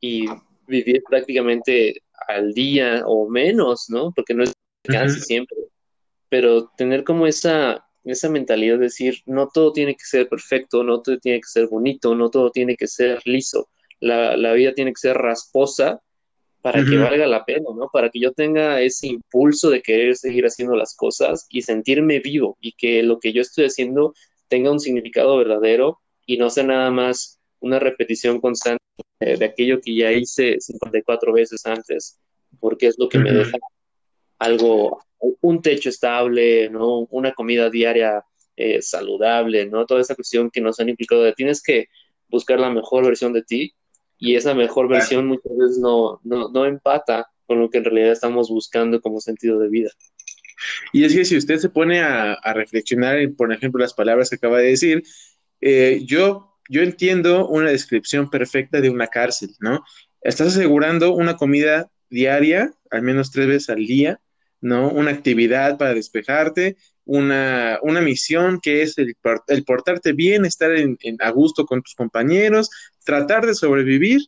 y 0.00 0.26
vivir 0.66 1.02
prácticamente 1.08 2.02
al 2.28 2.52
día 2.52 3.02
o 3.06 3.28
menos, 3.28 3.86
¿no? 3.88 4.12
Porque 4.14 4.34
no 4.34 4.44
es 4.44 4.52
casi 4.82 5.20
siempre. 5.20 5.56
Pero 6.28 6.68
tener 6.76 7.04
como 7.04 7.26
esa, 7.26 7.84
esa 8.04 8.28
mentalidad 8.28 8.76
de 8.76 8.84
decir, 8.84 9.18
no 9.26 9.48
todo 9.48 9.72
tiene 9.72 9.94
que 9.94 10.04
ser 10.04 10.28
perfecto, 10.28 10.82
no 10.84 11.00
todo 11.00 11.18
tiene 11.18 11.40
que 11.40 11.48
ser 11.48 11.68
bonito, 11.68 12.14
no 12.14 12.30
todo 12.30 12.50
tiene 12.50 12.76
que 12.76 12.86
ser 12.86 13.20
liso. 13.24 13.68
La, 14.00 14.36
la 14.36 14.52
vida 14.52 14.74
tiene 14.74 14.92
que 14.92 15.00
ser 15.00 15.16
rasposa 15.16 16.00
para 16.60 16.84
que 16.84 16.96
valga 16.96 17.26
la 17.26 17.44
pena, 17.44 17.68
¿no? 17.74 17.88
Para 17.92 18.10
que 18.10 18.20
yo 18.20 18.32
tenga 18.32 18.80
ese 18.80 19.06
impulso 19.06 19.70
de 19.70 19.80
querer 19.80 20.16
seguir 20.16 20.44
haciendo 20.44 20.74
las 20.74 20.94
cosas 20.96 21.46
y 21.50 21.62
sentirme 21.62 22.18
vivo 22.18 22.56
y 22.60 22.72
que 22.72 23.02
lo 23.02 23.20
que 23.20 23.32
yo 23.32 23.42
estoy 23.42 23.66
haciendo 23.66 24.12
tenga 24.48 24.70
un 24.70 24.80
significado 24.80 25.36
verdadero 25.36 26.00
y 26.26 26.36
no 26.36 26.50
sea 26.50 26.64
nada 26.64 26.90
más 26.90 27.38
una 27.60 27.78
repetición 27.78 28.40
constante 28.40 28.82
de 29.20 29.44
aquello 29.44 29.80
que 29.80 29.94
ya 29.94 30.12
hice 30.12 30.60
54 30.60 31.32
veces 31.32 31.64
antes, 31.66 32.18
porque 32.60 32.86
es 32.86 32.98
lo 32.98 33.08
que 33.08 33.18
me 33.18 33.32
deja 33.32 33.58
algo, 34.38 35.02
un 35.18 35.62
techo 35.62 35.88
estable, 35.88 36.70
¿no? 36.70 37.00
Una 37.10 37.32
comida 37.32 37.70
diaria 37.70 38.24
eh, 38.56 38.80
saludable, 38.80 39.66
¿no? 39.66 39.86
Toda 39.86 40.00
esa 40.00 40.14
cuestión 40.14 40.50
que 40.50 40.60
nos 40.60 40.78
han 40.80 40.88
implicado 40.88 41.22
de 41.22 41.32
tienes 41.32 41.62
que 41.62 41.86
buscar 42.28 42.60
la 42.60 42.70
mejor 42.70 43.04
versión 43.04 43.32
de 43.32 43.42
ti 43.42 43.74
y 44.18 44.34
esa 44.34 44.54
mejor 44.54 44.88
versión 44.88 45.26
muchas 45.26 45.56
veces 45.56 45.78
no, 45.78 46.20
no, 46.24 46.48
no 46.48 46.66
empata 46.66 47.28
con 47.46 47.60
lo 47.60 47.70
que 47.70 47.78
en 47.78 47.84
realidad 47.84 48.12
estamos 48.12 48.50
buscando 48.50 49.00
como 49.00 49.20
sentido 49.20 49.58
de 49.58 49.68
vida. 49.68 49.90
Y 50.92 51.04
es 51.04 51.14
que 51.14 51.24
si 51.24 51.36
usted 51.36 51.58
se 51.58 51.68
pone 51.68 52.00
a, 52.00 52.34
a 52.34 52.52
reflexionar, 52.52 53.16
por 53.36 53.52
ejemplo, 53.52 53.80
las 53.80 53.94
palabras 53.94 54.28
que 54.28 54.36
acaba 54.36 54.58
de 54.58 54.70
decir, 54.70 55.02
eh, 55.60 56.02
yo 56.04 56.48
yo 56.68 56.82
entiendo 56.82 57.48
una 57.48 57.70
descripción 57.70 58.30
perfecta 58.30 58.80
de 58.80 58.90
una 58.90 59.06
cárcel, 59.06 59.50
¿no? 59.58 59.82
Estás 60.20 60.48
asegurando 60.48 61.14
una 61.14 61.36
comida 61.36 61.90
diaria, 62.10 62.72
al 62.90 63.02
menos 63.02 63.30
tres 63.30 63.46
veces 63.46 63.70
al 63.70 63.86
día, 63.86 64.20
¿no? 64.60 64.90
Una 64.90 65.10
actividad 65.10 65.78
para 65.78 65.94
despejarte, 65.94 66.76
una, 67.08 67.78
una 67.82 68.02
misión 68.02 68.60
que 68.60 68.82
es 68.82 68.98
el, 68.98 69.16
el 69.48 69.64
portarte 69.64 70.12
bien, 70.12 70.44
estar 70.44 70.70
en, 70.72 70.98
a 71.20 71.30
gusto 71.30 71.64
con 71.64 71.82
tus 71.82 71.94
compañeros, 71.94 72.68
tratar 73.02 73.46
de 73.46 73.54
sobrevivir 73.54 74.20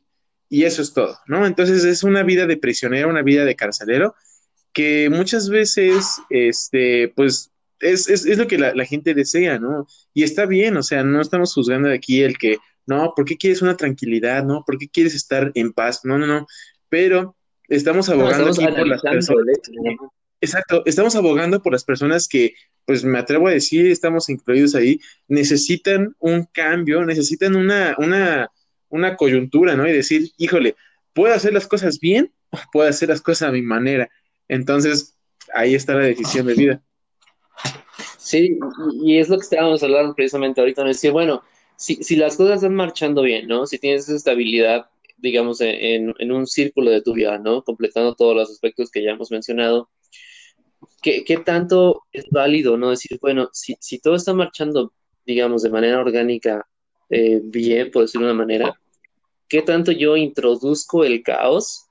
y 0.48 0.64
eso 0.64 0.80
es 0.80 0.94
todo, 0.94 1.18
¿no? 1.26 1.46
Entonces 1.46 1.84
es 1.84 2.02
una 2.02 2.22
vida 2.22 2.46
de 2.46 2.56
prisionero, 2.56 3.10
una 3.10 3.22
vida 3.22 3.44
de 3.44 3.54
carcelero 3.54 4.14
que 4.72 5.10
muchas 5.10 5.50
veces, 5.50 6.22
este, 6.30 7.12
pues 7.14 7.50
es, 7.80 8.08
es, 8.08 8.24
es 8.24 8.38
lo 8.38 8.46
que 8.46 8.58
la, 8.58 8.74
la, 8.74 8.86
gente 8.86 9.12
desea, 9.12 9.58
¿no? 9.58 9.86
Y 10.14 10.22
está 10.22 10.46
bien, 10.46 10.76
o 10.78 10.82
sea, 10.82 11.04
no 11.04 11.20
estamos 11.20 11.52
juzgando 11.52 11.90
de 11.90 11.96
aquí 11.96 12.22
el 12.22 12.38
que, 12.38 12.56
no, 12.86 13.12
¿por 13.14 13.26
qué 13.26 13.36
quieres 13.36 13.60
una 13.60 13.76
tranquilidad, 13.76 14.42
no? 14.44 14.64
¿Por 14.66 14.78
qué 14.78 14.88
quieres 14.88 15.14
estar 15.14 15.52
en 15.54 15.72
paz? 15.72 16.00
No, 16.04 16.16
no, 16.16 16.26
no. 16.26 16.46
Pero 16.88 17.36
estamos 17.68 18.08
abogando 18.08 18.48
aquí 18.48 18.66
por 18.66 18.88
las 18.88 19.02
personas. 19.02 19.58
Exacto, 20.40 20.82
estamos 20.86 21.14
abogando 21.16 21.62
por 21.62 21.72
las 21.72 21.84
personas 21.84 22.26
que, 22.26 22.54
pues 22.86 23.04
me 23.04 23.18
atrevo 23.18 23.48
a 23.48 23.52
decir, 23.52 23.86
estamos 23.90 24.28
incluidos 24.30 24.74
ahí, 24.74 24.98
necesitan 25.28 26.16
un 26.18 26.44
cambio, 26.44 27.04
necesitan 27.04 27.56
una, 27.56 27.94
una, 27.98 28.50
una 28.88 29.16
coyuntura, 29.16 29.76
¿no? 29.76 29.86
Y 29.86 29.92
decir, 29.92 30.30
híjole, 30.38 30.76
¿puedo 31.12 31.34
hacer 31.34 31.52
las 31.52 31.66
cosas 31.66 32.00
bien 32.00 32.32
o 32.50 32.58
puedo 32.72 32.88
hacer 32.88 33.10
las 33.10 33.20
cosas 33.20 33.48
a 33.48 33.52
mi 33.52 33.60
manera? 33.60 34.10
Entonces, 34.48 35.16
ahí 35.54 35.74
está 35.74 35.94
la 35.94 36.04
decisión 36.04 36.46
de 36.46 36.54
vida. 36.54 36.82
Sí, 38.16 38.58
y, 39.02 39.18
es 39.18 39.28
lo 39.28 39.36
que 39.36 39.44
estábamos 39.44 39.82
hablando 39.82 40.14
precisamente 40.14 40.60
ahorita, 40.60 40.82
¿no? 40.82 40.88
decir, 40.88 41.10
bueno, 41.10 41.42
si, 41.76 41.96
si 42.02 42.16
las 42.16 42.36
cosas 42.36 42.56
están 42.56 42.74
marchando 42.74 43.22
bien, 43.22 43.46
¿no? 43.46 43.66
Si 43.66 43.78
tienes 43.78 44.04
esa 44.04 44.16
estabilidad, 44.16 44.86
digamos, 45.18 45.60
en, 45.60 46.14
en, 46.18 46.32
un 46.32 46.46
círculo 46.46 46.90
de 46.90 47.02
tu 47.02 47.12
vida, 47.12 47.38
¿no? 47.38 47.62
Completando 47.62 48.14
todos 48.14 48.36
los 48.36 48.50
aspectos 48.50 48.90
que 48.90 49.02
ya 49.02 49.12
hemos 49.12 49.30
mencionado, 49.30 49.88
¿qué, 51.00 51.24
qué 51.24 51.38
tanto 51.38 52.04
es 52.12 52.26
válido, 52.30 52.76
¿no? 52.76 52.90
Decir, 52.90 53.18
bueno, 53.20 53.48
si, 53.52 53.76
si 53.80 53.98
todo 53.98 54.14
está 54.14 54.34
marchando, 54.34 54.92
digamos, 55.26 55.62
de 55.62 55.70
manera 55.70 56.00
orgánica, 56.00 56.66
eh, 57.08 57.40
bien, 57.42 57.90
por 57.90 58.02
decirlo 58.02 58.26
de 58.26 58.32
una 58.32 58.42
manera, 58.42 58.80
¿qué 59.48 59.62
tanto 59.62 59.92
yo 59.92 60.16
introduzco 60.16 61.04
el 61.04 61.22
caos 61.22 61.86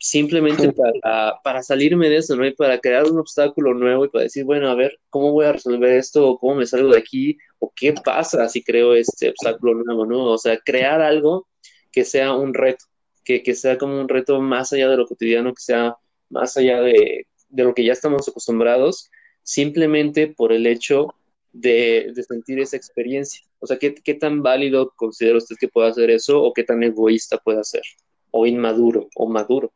simplemente 0.00 0.72
para, 0.72 1.40
para, 1.42 1.62
salirme 1.62 2.08
de 2.08 2.18
eso, 2.18 2.36
¿no? 2.36 2.46
Y 2.46 2.54
para 2.54 2.78
crear 2.78 3.10
un 3.10 3.18
obstáculo 3.18 3.74
nuevo 3.74 4.04
y 4.04 4.08
para 4.08 4.24
decir, 4.24 4.44
bueno, 4.44 4.68
a 4.68 4.74
ver, 4.74 4.98
¿cómo 5.10 5.32
voy 5.32 5.46
a 5.46 5.52
resolver 5.52 5.96
esto? 5.96 6.28
¿O 6.28 6.38
cómo 6.38 6.56
me 6.56 6.66
salgo 6.66 6.92
de 6.92 6.98
aquí? 6.98 7.36
¿O 7.58 7.72
qué 7.74 7.92
pasa 7.92 8.48
si 8.48 8.62
creo 8.62 8.94
este 8.94 9.30
obstáculo 9.30 9.74
nuevo, 9.74 10.06
¿no? 10.06 10.24
O 10.26 10.38
sea, 10.38 10.58
crear 10.58 11.00
algo 11.00 11.48
que 11.90 12.04
sea 12.04 12.34
un 12.34 12.54
reto, 12.54 12.84
que, 13.24 13.42
que 13.42 13.54
sea 13.54 13.78
como 13.78 14.00
un 14.00 14.08
reto 14.08 14.40
más 14.40 14.72
allá 14.72 14.88
de 14.88 14.96
lo 14.96 15.06
cotidiano, 15.06 15.52
que 15.52 15.62
sea 15.62 15.96
más 16.30 16.56
allá 16.56 16.80
de, 16.80 17.26
de 17.48 17.64
lo 17.64 17.74
que 17.74 17.84
ya 17.84 17.92
estamos 17.92 18.28
acostumbrados, 18.28 19.10
simplemente 19.42 20.28
por 20.28 20.52
el 20.52 20.66
hecho 20.66 21.14
de, 21.52 22.12
de 22.14 22.22
sentir 22.22 22.60
esa 22.60 22.76
experiencia. 22.76 23.42
O 23.58 23.66
sea, 23.66 23.78
¿qué, 23.78 23.94
¿qué 23.94 24.14
tan 24.14 24.42
válido 24.42 24.92
considera 24.96 25.38
usted 25.38 25.56
que 25.58 25.68
pueda 25.68 25.88
hacer 25.88 26.10
eso 26.10 26.42
o 26.42 26.52
qué 26.52 26.62
tan 26.62 26.82
egoísta 26.82 27.38
puede 27.38 27.64
ser? 27.64 27.82
O 28.30 28.46
inmaduro 28.46 29.08
o 29.16 29.26
maduro. 29.26 29.72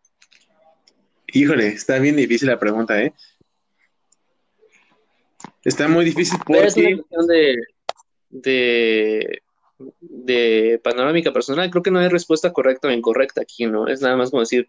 Híjole, 1.29 1.69
está 1.69 1.99
bien 1.99 2.17
difícil 2.17 2.49
la 2.49 2.59
pregunta, 2.59 3.03
¿eh? 3.03 3.15
Está 5.65 5.89
muy 5.89 6.05
difícil 6.05 6.39
porque... 6.47 6.67
es 6.67 6.77
una 6.77 6.97
cuestión 6.97 7.27
de, 7.27 7.57
de, 8.29 9.43
de 10.01 10.81
panorámica 10.85 11.33
personal. 11.33 11.71
Creo 11.71 11.83
que 11.83 11.91
no 11.91 12.01
hay 12.01 12.09
respuesta 12.09 12.53
correcta 12.53 12.89
o 12.89 12.91
incorrecta 12.91 13.41
aquí, 13.41 13.65
¿no? 13.65 13.89
Es 13.89 14.03
nada 14.03 14.17
más 14.17 14.31
como 14.31 14.43
decir, 14.43 14.69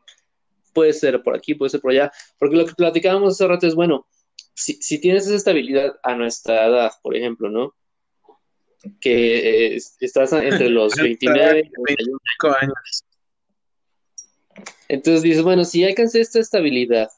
puede 0.73 0.93
ser 0.93 1.21
por 1.23 1.35
aquí, 1.35 1.55
puede 1.55 1.69
ser 1.69 1.81
por 1.81 1.91
allá. 1.91 2.11
Porque 2.37 2.55
lo 2.55 2.65
que 2.65 2.73
platicábamos 2.73 3.33
hace 3.33 3.47
rato 3.47 3.67
es, 3.67 3.75
bueno, 3.75 4.07
si, 4.53 4.73
si 4.81 4.99
tienes 4.99 5.25
esa 5.25 5.35
estabilidad 5.35 5.95
a 6.03 6.15
nuestra 6.15 6.67
edad, 6.67 6.91
por 7.01 7.15
ejemplo, 7.15 7.49
¿no? 7.49 7.75
Que 8.99 9.75
eh, 9.75 9.79
estás 9.99 10.33
entre 10.33 10.69
los 10.69 10.95
29 10.95 11.63
y 11.65 11.69
31 11.69 12.19
años 12.59 13.03
Entonces 14.87 15.21
dices, 15.23 15.43
bueno, 15.43 15.65
si 15.65 15.83
alcancé 15.83 16.21
esta 16.21 16.39
estabilidad 16.39 17.09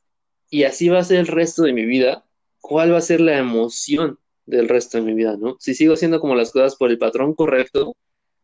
y 0.50 0.64
así 0.64 0.90
va 0.90 1.00
a 1.00 1.04
ser 1.04 1.20
el 1.20 1.28
resto 1.28 1.64
de 1.64 1.74
mi 1.74 1.86
vida, 1.86 2.26
¿cuál 2.62 2.94
va 2.94 2.98
a 2.98 3.02
ser 3.02 3.20
la 3.22 3.38
emoción 3.38 4.20
del 4.46 4.70
resto 4.70 4.98
de 4.98 5.04
mi 5.04 5.14
vida, 5.14 5.38
no? 5.38 5.58
Si 5.60 5.74
sigo 5.74 5.96
haciendo 5.96 6.20
como 6.20 6.36
las 6.36 6.52
cosas 6.52 6.76
por 6.76 6.92
el 6.92 7.00
patrón 7.00 7.34
correcto, 7.34 7.96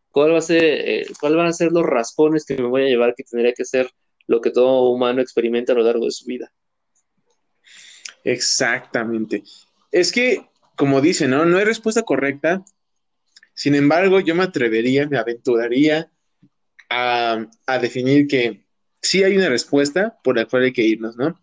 ¿cuál 0.09 0.33
va 0.33 0.39
a 0.39 0.41
ser, 0.41 0.63
eh, 0.63 1.05
cuál 1.19 1.35
van 1.35 1.47
a 1.47 1.53
ser 1.53 1.71
los 1.71 1.85
raspones 1.85 2.45
que 2.45 2.57
me 2.57 2.67
voy 2.67 2.83
a 2.83 2.87
llevar 2.87 3.13
que 3.15 3.23
tendría 3.23 3.53
que 3.53 3.65
ser 3.65 3.89
lo 4.27 4.41
que 4.41 4.51
todo 4.51 4.89
humano 4.89 5.21
experimenta 5.21 5.73
a 5.73 5.75
lo 5.75 5.83
largo 5.83 6.05
de 6.05 6.11
su 6.11 6.25
vida? 6.25 6.51
Exactamente. 8.23 9.43
Es 9.91 10.11
que, 10.11 10.47
como 10.75 11.01
dice, 11.01 11.27
¿no? 11.27 11.45
No 11.45 11.57
hay 11.57 11.65
respuesta 11.65 12.03
correcta. 12.03 12.63
Sin 13.53 13.75
embargo, 13.75 14.19
yo 14.19 14.35
me 14.35 14.43
atrevería, 14.43 15.07
me 15.07 15.17
aventuraría 15.17 16.11
a, 16.89 17.45
a 17.65 17.79
definir 17.79 18.27
que 18.27 18.65
sí 19.01 19.23
hay 19.23 19.37
una 19.37 19.49
respuesta 19.49 20.17
por 20.23 20.37
la 20.37 20.45
cual 20.45 20.63
hay 20.63 20.73
que 20.73 20.83
irnos, 20.83 21.17
¿no? 21.17 21.39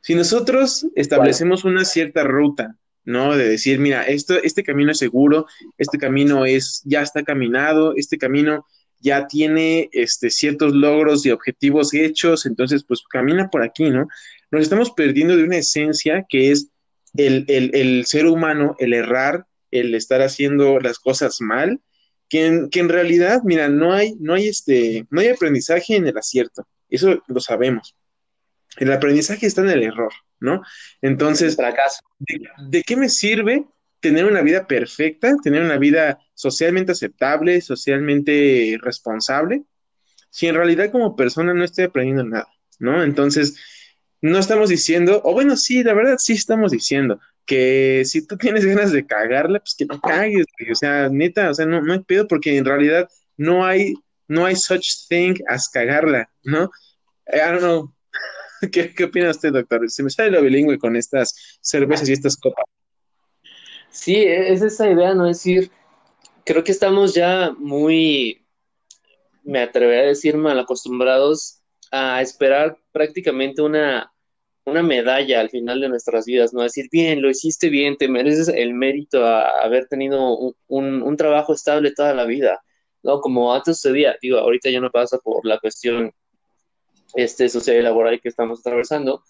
Si 0.00 0.14
nosotros 0.14 0.86
establecemos 0.94 1.64
una 1.64 1.84
cierta 1.84 2.24
ruta, 2.24 2.76
¿no? 3.04 3.36
De 3.36 3.48
decir, 3.48 3.78
mira, 3.78 4.02
esto, 4.02 4.34
este 4.42 4.62
camino 4.62 4.92
es 4.92 4.98
seguro, 4.98 5.46
este 5.78 5.98
camino 5.98 6.44
es, 6.44 6.82
ya 6.84 7.02
está 7.02 7.22
caminado, 7.22 7.94
este 7.96 8.18
camino 8.18 8.66
ya 9.04 9.26
tiene 9.26 9.90
este, 9.92 10.30
ciertos 10.30 10.74
logros 10.74 11.26
y 11.26 11.30
objetivos 11.30 11.92
hechos, 11.92 12.46
entonces, 12.46 12.84
pues 12.88 13.02
camina 13.08 13.50
por 13.50 13.62
aquí, 13.62 13.90
¿no? 13.90 14.08
Nos 14.50 14.62
estamos 14.62 14.92
perdiendo 14.92 15.36
de 15.36 15.44
una 15.44 15.58
esencia 15.58 16.24
que 16.26 16.50
es 16.50 16.70
el, 17.14 17.44
el, 17.48 18.06
ser 18.06 18.26
humano, 18.26 18.76
el 18.78 18.94
errar, 18.94 19.46
el 19.70 19.94
estar 19.94 20.22
haciendo 20.22 20.80
las 20.80 20.98
cosas 20.98 21.36
mal, 21.40 21.80
que 22.30 22.46
en, 22.46 22.70
que 22.70 22.80
en 22.80 22.88
realidad, 22.88 23.42
mira, 23.44 23.68
no 23.68 23.92
hay, 23.92 24.14
no 24.20 24.32
hay 24.32 24.48
este, 24.48 25.06
no 25.10 25.20
hay 25.20 25.28
aprendizaje 25.28 25.96
en 25.96 26.06
el 26.06 26.16
acierto, 26.16 26.66
eso 26.88 27.22
lo 27.26 27.40
sabemos. 27.40 27.94
El 28.78 28.90
aprendizaje 28.90 29.46
está 29.46 29.60
en 29.60 29.70
el 29.70 29.82
error, 29.82 30.12
¿no? 30.40 30.62
Entonces, 31.02 31.58
¿de, 31.58 32.40
¿de, 32.70 32.82
qué 32.82 32.96
me 32.96 33.10
sirve 33.10 33.66
tener 34.04 34.26
una 34.26 34.42
vida 34.42 34.66
perfecta, 34.66 35.34
tener 35.42 35.62
una 35.62 35.78
vida 35.78 36.18
socialmente 36.34 36.92
aceptable, 36.92 37.62
socialmente 37.62 38.76
responsable, 38.82 39.62
si 40.28 40.46
en 40.46 40.56
realidad 40.56 40.92
como 40.92 41.16
persona 41.16 41.54
no 41.54 41.64
estoy 41.64 41.84
aprendiendo 41.84 42.22
nada, 42.22 42.48
¿no? 42.78 43.02
Entonces, 43.02 43.56
no 44.20 44.38
estamos 44.38 44.68
diciendo, 44.68 45.22
o 45.24 45.32
bueno, 45.32 45.56
sí, 45.56 45.82
la 45.82 45.94
verdad 45.94 46.16
sí 46.18 46.34
estamos 46.34 46.72
diciendo 46.72 47.18
que 47.46 48.02
si 48.04 48.26
tú 48.26 48.36
tienes 48.36 48.66
ganas 48.66 48.92
de 48.92 49.06
cagarla, 49.06 49.60
pues 49.60 49.74
que 49.74 49.86
no 49.86 49.98
cagues, 49.98 50.44
o 50.70 50.74
sea, 50.74 51.08
neta, 51.08 51.48
o 51.48 51.54
sea, 51.54 51.64
no, 51.64 51.80
no 51.80 51.94
hay 51.94 52.00
pedo 52.00 52.28
porque 52.28 52.58
en 52.58 52.66
realidad 52.66 53.08
no 53.38 53.64
hay, 53.64 53.94
no 54.28 54.44
hay 54.44 54.54
such 54.54 55.08
thing 55.08 55.34
as 55.48 55.70
cagarla, 55.70 56.28
¿no? 56.42 56.70
I 57.26 57.38
don't 57.38 57.60
know, 57.60 57.94
¿Qué, 58.70 58.94
¿Qué, 58.94 59.04
opina 59.04 59.30
usted, 59.30 59.50
doctor? 59.50 59.88
Se 59.88 60.02
me 60.02 60.10
sale 60.10 60.30
lo 60.30 60.42
bilingüe 60.42 60.78
con 60.78 60.94
estas 60.94 61.58
cervezas 61.62 62.06
y 62.10 62.12
estas 62.12 62.36
copas. 62.36 62.66
Sí, 63.94 64.16
es 64.16 64.60
esa 64.60 64.90
idea, 64.90 65.14
¿no? 65.14 65.28
Es 65.28 65.38
decir, 65.38 65.70
creo 66.44 66.64
que 66.64 66.72
estamos 66.72 67.14
ya 67.14 67.54
muy, 67.56 68.44
me 69.44 69.60
atrevería 69.60 70.02
a 70.02 70.06
decir, 70.06 70.36
mal 70.36 70.58
acostumbrados 70.58 71.62
a 71.92 72.20
esperar 72.20 72.76
prácticamente 72.90 73.62
una, 73.62 74.12
una 74.64 74.82
medalla 74.82 75.38
al 75.40 75.48
final 75.48 75.80
de 75.80 75.88
nuestras 75.88 76.24
vidas, 76.26 76.52
¿no? 76.52 76.62
Decir, 76.62 76.88
bien, 76.90 77.22
lo 77.22 77.30
hiciste 77.30 77.68
bien, 77.68 77.96
te 77.96 78.08
mereces 78.08 78.48
el 78.48 78.74
mérito 78.74 79.24
a 79.24 79.62
haber 79.62 79.86
tenido 79.86 80.36
un, 80.66 81.02
un 81.02 81.16
trabajo 81.16 81.54
estable 81.54 81.92
toda 81.92 82.14
la 82.14 82.24
vida, 82.24 82.64
¿no? 83.04 83.20
Como 83.20 83.54
antes 83.54 83.76
sucedía, 83.76 84.16
digo, 84.20 84.38
ahorita 84.38 84.70
ya 84.70 84.80
no 84.80 84.90
pasa 84.90 85.18
por 85.18 85.46
la 85.46 85.60
cuestión 85.60 86.12
este, 87.14 87.48
social 87.48 87.76
y 87.76 87.82
laboral 87.82 88.20
que 88.20 88.28
estamos 88.28 88.58
atravesando, 88.58 89.22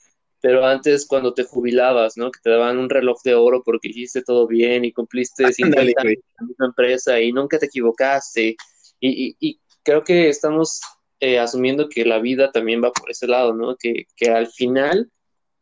pero 0.45 0.67
antes 0.67 1.07
cuando 1.07 1.33
te 1.33 1.45
jubilabas, 1.45 2.19
¿no? 2.19 2.31
Que 2.31 2.39
te 2.43 2.51
daban 2.51 2.77
un 2.77 2.91
reloj 2.91 3.17
de 3.25 3.35
oro 3.35 3.63
porque 3.65 3.89
hiciste 3.89 4.21
todo 4.21 4.47
bien 4.47 4.85
y 4.85 4.93
cumpliste 4.93 5.51
50 5.51 5.81
años 5.81 5.95
en 5.97 6.23
la 6.39 6.47
misma 6.47 6.67
empresa 6.67 7.19
y 7.19 7.33
nunca 7.33 7.59
te 7.59 7.65
equivocaste. 7.65 8.55
Y, 9.01 9.35
y, 9.41 9.59
creo 9.83 10.05
que 10.05 10.29
estamos 10.29 10.83
eh, 11.19 11.39
asumiendo 11.39 11.89
que 11.89 12.05
la 12.05 12.19
vida 12.19 12.53
también 12.53 12.85
va 12.85 12.93
por 12.93 13.11
ese 13.11 13.27
lado, 13.27 13.55
¿no? 13.55 13.75
Que, 13.77 14.05
que, 14.15 14.29
al 14.29 14.49
final 14.49 15.11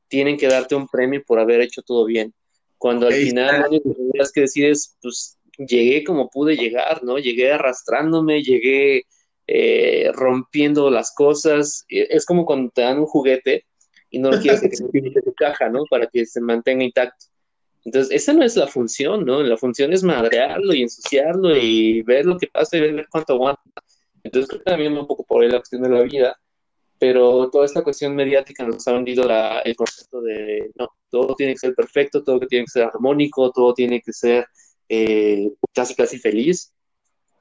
tienen 0.09 0.37
que 0.37 0.49
darte 0.49 0.75
un 0.75 0.89
premio 0.89 1.23
por 1.25 1.39
haber 1.39 1.61
hecho 1.61 1.83
todo 1.83 2.05
bien. 2.05 2.35
Cuando 2.77 3.07
al 3.07 3.13
final 3.13 3.69
lo 3.71 4.25
que 4.35 4.41
decides, 4.41 4.97
pues 5.01 5.39
llegué 5.59 6.03
como 6.03 6.29
pude 6.29 6.57
llegar, 6.57 7.05
¿no? 7.05 7.21
Llegué 7.21 7.53
arrastrándome, 7.53 8.43
llegué 8.43 9.05
eh, 9.47 10.11
rompiendo 10.13 10.91
las 10.91 11.15
cosas. 11.15 11.85
Es 11.89 12.27
como 12.27 12.45
cuando 12.45 12.73
te 12.75 12.83
dan 12.83 12.99
un 12.99 13.07
juguete 13.07 13.65
y 14.13 14.19
no 14.19 14.31
lo 14.31 14.41
quieres 14.41 14.61
que 14.61 14.71
se 14.77 14.85
de 14.85 15.23
tu 15.23 15.33
caja, 15.35 15.69
¿no? 15.69 15.85
Para 15.91 16.07
que 16.07 16.25
se 16.25 16.41
mantenga 16.41 16.85
intacto. 16.85 17.27
Entonces, 17.85 18.15
esa 18.15 18.33
no 18.33 18.45
es 18.45 18.55
la 18.57 18.69
función, 18.69 19.25
¿no? 19.25 19.43
La 19.43 19.57
función 19.57 19.93
es 19.93 20.05
madrearlo 20.05 20.73
y 20.73 20.83
ensuciarlo 20.83 21.57
y 21.57 22.03
ver 22.03 22.27
lo 22.27 22.39
que 22.39 22.47
pasa 22.47 22.77
y 22.77 22.81
ver 22.81 23.07
cuánto 23.11 23.33
aguanta. 23.33 23.63
Entonces, 24.23 24.49
creo 24.49 24.63
que 24.63 24.71
también 24.71 24.97
un 24.97 25.07
poco 25.07 25.25
por 25.25 25.43
ahí 25.43 25.51
la 25.51 25.59
cuestión 25.59 25.83
de 25.83 25.89
la 25.89 26.03
vida, 26.03 26.39
pero 26.99 27.51
toda 27.51 27.65
esta 27.65 27.83
cuestión 27.83 28.15
mediática 28.15 28.65
nos 28.65 28.87
ha 28.87 28.93
vendido 28.93 29.25
la, 29.25 29.61
el 29.61 29.75
concepto 29.75 30.21
de, 30.21 30.71
no, 30.77 30.91
todo 31.11 31.35
tiene 31.35 31.55
que 31.55 31.59
ser 31.59 31.75
perfecto, 31.75 32.23
todo 32.23 32.39
tiene 32.47 32.67
que 32.67 32.71
ser 32.71 32.85
armónico, 32.85 33.51
todo 33.51 33.75
tiene 33.75 34.01
que 34.01 34.13
ser 34.13 34.47
eh, 34.89 35.51
casi 35.75 35.97
casi 35.97 36.19
feliz. 36.19 36.73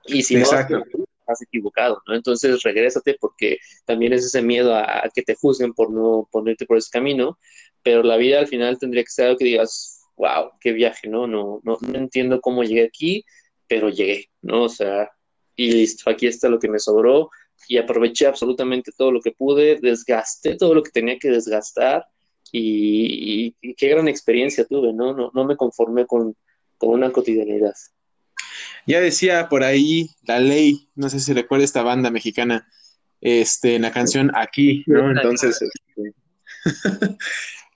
Y 0.05 0.23
si 0.23 0.37
Exacto. 0.37 0.79
no, 0.79 1.05
has 1.31 1.41
equivocado, 1.41 2.01
¿no? 2.07 2.15
Entonces 2.15 2.61
regrésate 2.63 3.17
porque 3.19 3.57
también 3.85 4.13
es 4.13 4.25
ese 4.25 4.41
miedo 4.41 4.75
a, 4.75 5.09
que 5.13 5.21
te 5.21 5.35
juzguen 5.35 5.73
por 5.73 5.91
no 5.91 6.27
ponerte 6.31 6.65
por 6.65 6.77
ese 6.77 6.89
camino, 6.91 7.37
pero 7.83 8.03
la 8.03 8.17
vida 8.17 8.39
al 8.39 8.47
final 8.47 8.77
tendría 8.77 9.03
que 9.03 9.11
ser 9.11 9.25
algo 9.27 9.37
que 9.37 9.45
digas, 9.45 10.01
wow, 10.17 10.51
qué 10.59 10.71
viaje, 10.71 11.07
¿no? 11.09 11.27
No, 11.27 11.61
no, 11.63 11.77
no 11.81 11.97
entiendo 11.97 12.41
cómo 12.41 12.63
llegué 12.63 12.83
aquí, 12.85 13.25
pero 13.67 13.89
llegué, 13.89 14.29
¿no? 14.41 14.63
O 14.63 14.69
sea, 14.69 15.09
y 15.55 15.71
listo, 15.71 16.09
aquí 16.09 16.27
está 16.27 16.49
lo 16.49 16.59
que 16.59 16.69
me 16.69 16.79
sobró 16.79 17.29
y 17.67 17.77
aproveché 17.77 18.25
absolutamente 18.25 18.91
todo 18.97 19.11
lo 19.11 19.21
que 19.21 19.31
pude, 19.31 19.77
desgasté 19.81 20.55
todo 20.57 20.73
lo 20.73 20.83
que 20.83 20.91
tenía 20.91 21.17
que 21.17 21.29
desgastar 21.29 22.05
y, 22.51 23.53
qué 23.75 23.87
gran 23.87 24.07
experiencia 24.07 24.65
tuve, 24.65 24.93
¿no? 24.93 25.13
No, 25.13 25.31
no 25.33 25.45
me 25.45 25.55
conformé 25.55 26.05
con, 26.05 26.35
con 26.77 26.89
una 26.89 27.11
cotidianidad. 27.11 27.73
Ya 28.87 28.99
decía 28.99 29.49
por 29.49 29.63
ahí 29.63 30.09
la 30.23 30.39
ley, 30.39 30.89
no 30.95 31.09
sé 31.09 31.19
si 31.19 31.33
recuerda 31.33 31.65
esta 31.65 31.83
banda 31.83 32.09
mexicana, 32.11 32.67
este, 33.21 33.75
en 33.75 33.83
la 33.83 33.91
canción 33.91 34.31
Aquí, 34.35 34.83
¿no? 34.87 35.11
Entonces, 35.11 35.61
este, 35.61 36.13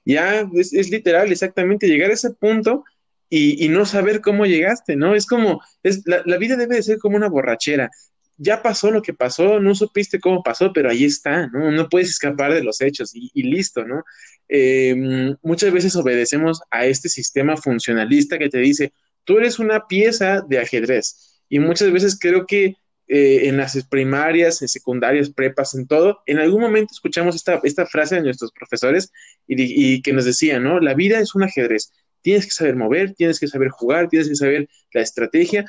ya 0.06 0.48
es, 0.54 0.90
literal, 0.90 1.32
exactamente, 1.32 1.88
llegar 1.88 2.10
a 2.10 2.14
ese 2.14 2.32
punto 2.32 2.84
y, 3.30 3.68
no 3.70 3.86
saber 3.86 4.22
cómo 4.22 4.46
llegaste, 4.46 4.96
¿no? 4.96 5.14
Es 5.14 5.26
como, 5.26 5.62
es, 5.84 6.04
la, 6.06 6.38
vida 6.38 6.56
debe 6.56 6.76
de 6.76 6.84
ser 6.84 7.00
como 7.00 7.18
una 7.18 7.28
borrachera. 7.28 7.90
Ya 8.38 8.62
pasó 8.62 8.92
lo 8.92 9.02
que 9.02 9.14
pasó, 9.14 9.60
no 9.60 9.76
supiste 9.76 10.20
cómo 10.20 10.44
pasó, 10.44 10.72
pero 10.74 10.90
ahí 10.90 11.06
está, 11.06 11.48
¿no? 11.48 11.72
No 11.72 11.90
puedes 11.90 12.10
escapar 12.10 12.54
de 12.54 12.64
los 12.64 12.82
hechos 12.82 13.12
y, 13.14 13.44
listo, 13.44 13.86
¿no? 13.86 14.04
Em, 14.48 15.36
muchas 15.42 15.72
veces 15.72 15.96
obedecemos 15.96 16.62
a 16.70 16.86
este 16.86 17.10
sistema 17.10 17.58
funcionalista 17.58 18.38
que 18.38 18.50
te 18.50 18.60
dice, 18.60 18.94
tú 19.26 19.38
eres 19.38 19.60
una 19.60 19.88
pieza 19.88 20.42
de 20.48 20.60
ajedrez. 20.60 21.42
Y 21.50 21.60
muchas 21.60 21.92
veces 21.92 22.18
creo 22.20 22.46
que 22.46 22.76
eh, 23.08 23.48
en 23.50 23.58
las 23.58 23.84
primarias, 23.86 24.62
en 24.62 24.68
secundarias, 24.68 25.30
prepas, 25.30 25.76
en 25.76 25.86
todo, 25.86 26.22
en 26.26 26.40
algún 26.40 26.62
momento 26.62 26.92
escuchamos 26.92 27.36
esta, 27.36 27.60
esta 27.64 27.86
frase 27.86 28.16
de 28.16 28.22
nuestros 28.22 28.52
profesores 28.52 29.12
y, 29.48 30.02
que 30.02 30.14
nos 30.14 30.26
decían, 30.26 30.64
¿no? 30.64 30.80
La 30.80 30.96
vida 30.96 31.20
es 31.20 31.36
un 31.36 31.44
ajedrez. 31.44 31.92
Tienes 32.22 32.46
que 32.46 32.52
saber 32.52 32.76
mover, 32.76 33.14
tienes 33.14 33.40
que 33.40 33.48
saber 33.48 33.70
jugar, 33.70 34.10
tienes 34.10 34.28
que 34.30 34.36
saber 34.36 34.68
la 34.92 35.02
estrategia, 35.02 35.66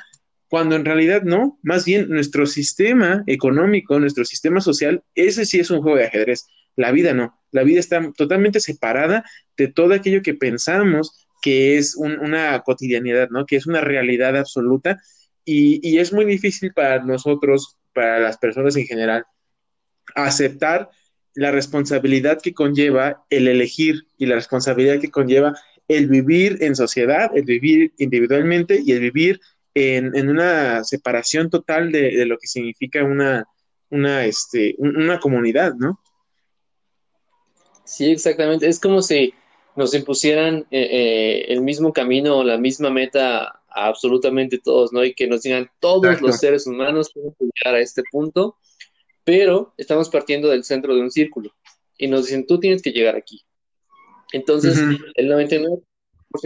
cuando 0.47 0.75
en 0.75 0.85
realidad 0.85 1.21
no, 1.23 1.59
más 1.61 1.85
bien 1.85 2.09
nuestro 2.09 2.47
sistema 2.47 3.23
económico, 3.27 3.99
nuestro 3.99 4.25
sistema 4.25 4.61
social, 4.61 5.03
ese 5.13 5.45
sí 5.45 5.59
es 5.59 5.69
un 5.69 5.81
juego 5.81 5.97
de 5.97 6.05
ajedrez. 6.05 6.45
La 6.75 6.91
vida 6.91 7.13
no, 7.13 7.39
la 7.51 7.63
vida 7.63 7.79
está 7.79 8.11
totalmente 8.15 8.59
separada 8.59 9.23
de 9.57 9.67
todo 9.67 9.93
aquello 9.93 10.21
que 10.23 10.33
pensamos 10.33 11.26
que 11.41 11.77
es 11.77 11.95
una 11.95 12.61
cotidianidad, 12.61 13.29
¿no? 13.29 13.45
Que 13.45 13.55
es 13.55 13.67
una 13.67 13.81
realidad 13.81 14.35
absoluta 14.35 14.99
y, 15.49 15.97
es 15.97 16.11
muy 16.11 16.25
difícil 16.25 16.73
para 16.73 17.01
nosotros, 17.03 17.77
para 17.93 18.19
las 18.19 18.37
personas 18.37 18.75
en 18.75 18.85
general, 18.85 19.25
aceptar 20.13 20.89
la 21.35 21.51
responsabilidad 21.51 22.41
que 22.41 22.53
conlleva 22.53 23.23
el 23.29 23.47
elegir 23.47 24.07
y 24.17 24.25
la 24.25 24.35
responsabilidad 24.35 24.99
que 24.99 25.09
conlleva 25.09 25.53
el 25.87 26.07
vivir 26.07 26.57
en 26.61 26.75
sociedad, 26.75 27.31
el 27.33 27.43
vivir 27.43 27.93
individualmente 27.97 28.81
y 28.83 28.91
el 28.91 28.99
vivir 28.99 29.39
en, 29.73 30.29
una 30.29 30.83
separación 30.83 31.49
total 31.49 31.93
de, 31.93 32.25
lo 32.25 32.37
que 32.37 32.47
significa 32.47 33.05
una, 33.05 33.45
una, 33.89 34.25
este, 34.25 34.75
una 34.79 35.17
comunidad, 35.19 35.75
¿no? 35.75 36.01
Sí, 37.85 38.11
exactamente. 38.11 38.67
Es 38.67 38.81
como 38.81 39.01
si 39.01 39.33
nos 39.77 39.93
impusieran 39.93 40.65
eh, 40.71 40.89
eh, 40.91 41.45
el 41.49 41.61
mismo 41.61 41.93
camino 41.93 42.39
o 42.39 42.43
la 42.43 42.57
misma 42.57 42.89
meta 42.89 43.43
a 43.43 43.87
absolutamente 43.87 44.57
todos, 44.57 44.91
¿no? 44.91 45.05
Y 45.05 45.13
que 45.13 45.27
nos 45.27 45.43
digan 45.43 45.69
todos 45.79 46.19
los 46.19 46.37
seres 46.37 46.65
humanos 46.65 47.11
pueden 47.13 47.35
llegar 47.39 47.75
a 47.75 47.79
este 47.79 48.01
punto, 48.11 48.57
pero 49.23 49.75
estamos 49.77 50.09
partiendo 50.09 50.49
del 50.49 50.63
centro 50.63 50.95
de 50.95 51.01
un 51.01 51.11
círculo 51.11 51.53
y 51.95 52.07
nos 52.07 52.25
dicen, 52.25 52.47
tú 52.47 52.59
tienes 52.59 52.81
que 52.81 52.91
llegar 52.91 53.15
aquí. 53.15 53.45
Entonces, 54.33 54.79
el 55.13 55.29
99% 55.29 55.83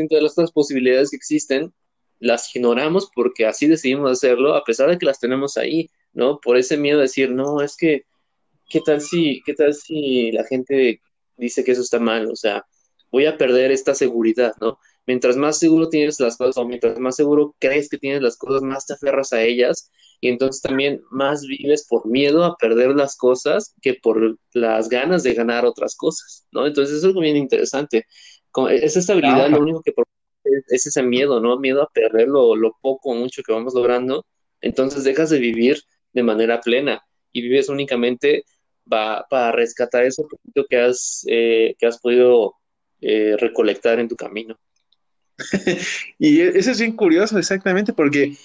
de 0.09 0.21
las 0.21 0.33
otras 0.33 0.51
posibilidades 0.51 1.09
que 1.09 1.15
existen 1.15 1.73
las 2.19 2.53
ignoramos 2.53 3.09
porque 3.15 3.45
así 3.45 3.65
decidimos 3.65 4.11
hacerlo, 4.11 4.55
a 4.55 4.63
pesar 4.65 4.89
de 4.89 4.97
que 4.97 5.05
las 5.05 5.21
tenemos 5.21 5.55
ahí, 5.55 5.89
¿no? 6.11 6.37
Por 6.41 6.57
ese 6.57 6.75
miedo 6.75 6.97
de 6.97 7.03
decir, 7.03 7.31
no, 7.31 7.61
es 7.61 7.77
que, 7.77 8.03
¿qué 8.69 8.81
tal 8.81 8.99
si, 8.99 9.41
qué 9.45 9.53
tal 9.53 9.73
si 9.73 10.33
la 10.33 10.43
gente 10.43 11.01
dice 11.37 11.63
que 11.63 11.71
eso 11.71 11.81
está 11.81 11.97
mal? 11.97 12.29
O 12.29 12.35
sea, 12.35 12.65
voy 13.11 13.25
a 13.25 13.37
perder 13.37 13.71
esta 13.71 13.93
seguridad, 13.93 14.53
¿no? 14.61 14.79
Mientras 15.05 15.35
más 15.35 15.57
seguro 15.59 15.89
tienes 15.89 16.19
las 16.19 16.37
cosas 16.37 16.57
o 16.57 16.65
mientras 16.65 16.99
más 16.99 17.15
seguro 17.15 17.55
crees 17.59 17.89
que 17.89 17.97
tienes 17.97 18.21
las 18.21 18.37
cosas, 18.37 18.61
más 18.61 18.85
te 18.85 18.93
aferras 18.93 19.33
a 19.33 19.41
ellas 19.41 19.91
y 20.21 20.29
entonces 20.29 20.61
también 20.61 21.01
más 21.09 21.41
vives 21.41 21.85
por 21.87 22.07
miedo 22.07 22.43
a 22.45 22.55
perder 22.55 22.91
las 22.91 23.17
cosas 23.17 23.75
que 23.81 23.95
por 23.95 24.37
las 24.53 24.89
ganas 24.89 25.23
de 25.23 25.33
ganar 25.33 25.65
otras 25.65 25.95
cosas, 25.95 26.47
¿no? 26.51 26.67
Entonces 26.67 26.97
eso 26.97 27.09
es 27.09 27.15
bien 27.15 27.35
interesante. 27.35 28.05
Esa 28.69 28.99
estabilidad 28.99 29.49
lo 29.49 29.59
único 29.59 29.81
que 29.81 29.93
es 30.67 30.85
ese 30.87 31.03
miedo, 31.03 31.39
¿no? 31.39 31.57
Miedo 31.57 31.81
a 31.81 31.89
perder 31.89 32.27
lo, 32.27 32.77
poco 32.81 33.11
o 33.11 33.15
mucho 33.15 33.41
que 33.43 33.53
vamos 33.53 33.73
logrando. 33.73 34.25
Entonces 34.61 35.03
dejas 35.03 35.29
de 35.31 35.39
vivir 35.39 35.81
de 36.13 36.23
manera 36.23 36.61
plena 36.61 37.03
y 37.31 37.41
vives 37.41 37.69
únicamente 37.69 38.43
para 38.85 39.51
rescatar 39.51 40.03
eso 40.03 40.27
que 40.69 40.77
has, 40.77 41.25
eh, 41.27 41.75
que 41.79 41.87
has 41.87 41.99
podido 41.99 42.55
eh, 43.01 43.35
recolectar 43.39 43.99
en 43.99 44.07
tu 44.07 44.15
camino. 44.15 44.59
y 46.19 46.41
e, 46.41 46.49
eso 46.49 46.71
es 46.71 46.79
bien 46.79 46.95
curioso, 46.95 47.37
exactamente, 47.37 47.93
porque 47.93 48.35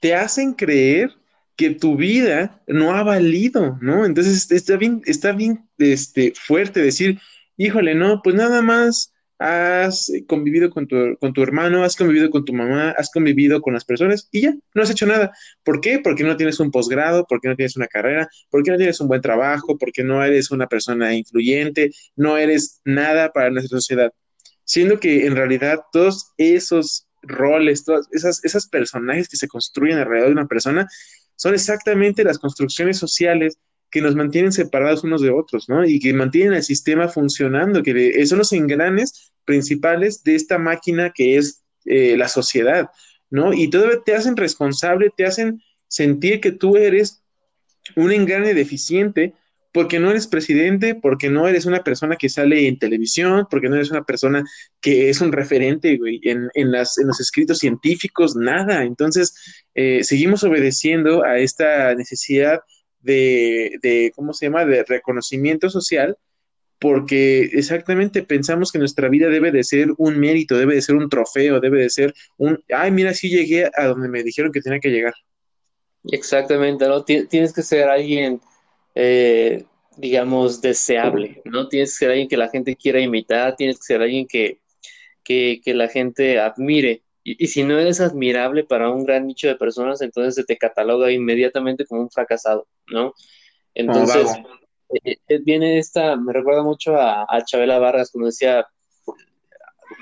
te 0.00 0.14
hacen 0.14 0.54
creer 0.54 1.10
que 1.56 1.70
tu 1.70 1.96
vida 1.96 2.62
no 2.66 2.94
ha 2.94 3.02
valido, 3.02 3.78
¿no? 3.80 4.04
Entonces 4.04 4.50
está 4.50 4.76
bien, 4.76 5.02
está 5.06 5.32
bien 5.32 5.68
este, 5.78 6.32
fuerte 6.34 6.82
decir, 6.82 7.20
híjole, 7.56 7.94
no, 7.94 8.20
pues 8.22 8.34
nada 8.34 8.60
más 8.60 9.13
has 9.38 10.12
convivido 10.26 10.70
con 10.70 10.86
tu, 10.86 11.16
con 11.18 11.32
tu 11.32 11.42
hermano, 11.42 11.84
has 11.84 11.96
convivido 11.96 12.30
con 12.30 12.44
tu 12.44 12.52
mamá, 12.52 12.94
has 12.96 13.10
convivido 13.10 13.60
con 13.60 13.74
las 13.74 13.84
personas 13.84 14.28
y 14.30 14.42
ya, 14.42 14.54
no 14.74 14.82
has 14.82 14.90
hecho 14.90 15.06
nada. 15.06 15.32
¿Por 15.62 15.80
qué? 15.80 15.98
Porque 15.98 16.24
no 16.24 16.36
tienes 16.36 16.60
un 16.60 16.70
posgrado, 16.70 17.26
porque 17.28 17.48
no 17.48 17.56
tienes 17.56 17.76
una 17.76 17.86
carrera, 17.86 18.28
porque 18.50 18.70
no 18.70 18.76
tienes 18.76 19.00
un 19.00 19.08
buen 19.08 19.20
trabajo, 19.20 19.76
porque 19.78 20.04
no 20.04 20.22
eres 20.24 20.50
una 20.50 20.66
persona 20.66 21.14
influyente, 21.14 21.90
no 22.16 22.38
eres 22.38 22.80
nada 22.84 23.32
para 23.32 23.50
nuestra 23.50 23.78
sociedad. 23.78 24.12
Siendo 24.64 24.98
que 25.00 25.26
en 25.26 25.36
realidad 25.36 25.80
todos 25.92 26.32
esos 26.38 27.06
roles, 27.22 27.84
todas 27.84 28.06
esas, 28.12 28.44
esas 28.44 28.68
personajes 28.68 29.28
que 29.28 29.36
se 29.36 29.48
construyen 29.48 29.98
alrededor 29.98 30.28
de 30.28 30.34
una 30.34 30.46
persona 30.46 30.86
son 31.36 31.54
exactamente 31.54 32.24
las 32.24 32.38
construcciones 32.38 32.98
sociales 32.98 33.58
que 33.94 34.02
nos 34.02 34.16
mantienen 34.16 34.50
separados 34.50 35.04
unos 35.04 35.22
de 35.22 35.30
otros, 35.30 35.68
¿no? 35.68 35.84
Y 35.84 36.00
que 36.00 36.12
mantienen 36.12 36.54
el 36.54 36.64
sistema 36.64 37.06
funcionando, 37.06 37.80
que 37.80 38.26
son 38.26 38.38
los 38.38 38.52
engranes 38.52 39.32
principales 39.44 40.24
de 40.24 40.34
esta 40.34 40.58
máquina 40.58 41.12
que 41.14 41.36
es 41.36 41.62
eh, 41.84 42.16
la 42.16 42.26
sociedad, 42.26 42.90
¿no? 43.30 43.52
Y 43.52 43.70
todavía 43.70 44.00
te 44.04 44.16
hacen 44.16 44.36
responsable, 44.36 45.12
te 45.16 45.24
hacen 45.24 45.62
sentir 45.86 46.40
que 46.40 46.50
tú 46.50 46.76
eres 46.76 47.22
un 47.94 48.10
engrane 48.10 48.52
deficiente 48.52 49.34
porque 49.72 50.00
no 50.00 50.10
eres 50.10 50.26
presidente, 50.26 50.96
porque 50.96 51.30
no 51.30 51.46
eres 51.46 51.64
una 51.64 51.84
persona 51.84 52.16
que 52.16 52.28
sale 52.28 52.66
en 52.66 52.80
televisión, 52.80 53.46
porque 53.48 53.68
no 53.68 53.76
eres 53.76 53.92
una 53.92 54.02
persona 54.02 54.42
que 54.80 55.08
es 55.08 55.20
un 55.20 55.30
referente 55.30 56.00
en, 56.24 56.48
en 56.52 56.72
los 56.72 57.20
escritos 57.20 57.58
científicos, 57.58 58.34
nada. 58.34 58.82
Entonces, 58.82 59.36
eh, 59.76 60.02
seguimos 60.02 60.42
obedeciendo 60.42 61.22
a 61.22 61.38
esta 61.38 61.94
necesidad 61.94 62.58
de, 63.04 64.12
¿cómo 64.14 64.32
se 64.32 64.46
llama?, 64.46 64.64
de 64.64 64.84
reconocimiento 64.84 65.70
social, 65.70 66.16
porque 66.78 67.50
exactamente 67.52 68.22
pensamos 68.22 68.72
que 68.72 68.78
nuestra 68.78 69.08
vida 69.08 69.28
debe 69.28 69.52
de 69.52 69.64
ser 69.64 69.88
un 69.96 70.18
mérito, 70.18 70.58
debe 70.58 70.74
de 70.74 70.82
ser 70.82 70.96
un 70.96 71.08
trofeo, 71.08 71.60
debe 71.60 71.82
de 71.82 71.90
ser 71.90 72.14
un, 72.36 72.62
ay, 72.74 72.90
mira, 72.90 73.14
sí 73.14 73.28
llegué 73.28 73.70
a 73.74 73.86
donde 73.86 74.08
me 74.08 74.22
dijeron 74.22 74.52
que 74.52 74.60
tenía 74.60 74.80
que 74.80 74.90
llegar. 74.90 75.14
Exactamente, 76.10 76.86
¿no? 76.86 77.04
Tienes 77.04 77.52
que 77.52 77.62
ser 77.62 77.88
alguien, 77.88 78.40
eh, 78.94 79.64
digamos, 79.96 80.60
deseable, 80.60 81.40
¿no? 81.46 81.68
Tienes 81.68 81.92
que 81.92 81.96
ser 81.96 82.10
alguien 82.10 82.28
que 82.28 82.36
la 82.36 82.50
gente 82.50 82.76
quiera 82.76 83.00
imitar, 83.00 83.56
tienes 83.56 83.78
que 83.78 83.84
ser 83.84 84.02
alguien 84.02 84.26
que, 84.26 84.58
que, 85.22 85.60
que 85.64 85.72
la 85.72 85.88
gente 85.88 86.38
admire. 86.38 87.03
Y, 87.26 87.46
si 87.46 87.64
no 87.64 87.78
eres 87.78 88.02
admirable 88.02 88.64
para 88.64 88.90
un 88.90 89.04
gran 89.04 89.26
nicho 89.26 89.48
de 89.48 89.56
personas, 89.56 90.02
entonces 90.02 90.34
se 90.34 90.44
te 90.44 90.58
cataloga 90.58 91.10
inmediatamente 91.10 91.86
como 91.86 92.02
un 92.02 92.10
fracasado, 92.10 92.68
¿no? 92.88 93.14
Entonces, 93.74 94.30
eh, 95.02 95.16
eh, 95.28 95.38
viene 95.42 95.78
esta, 95.78 96.16
me 96.16 96.34
recuerda 96.34 96.62
mucho 96.62 96.96
a, 96.96 97.24
a 97.28 97.44
Chabela 97.44 97.78
Vargas 97.78 98.10
cuando 98.12 98.26
decía, 98.26 98.66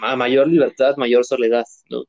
a 0.03 0.17
mayor 0.17 0.49
libertad, 0.49 0.97
mayor 0.97 1.25
soledad, 1.25 1.65
¿no? 1.89 2.05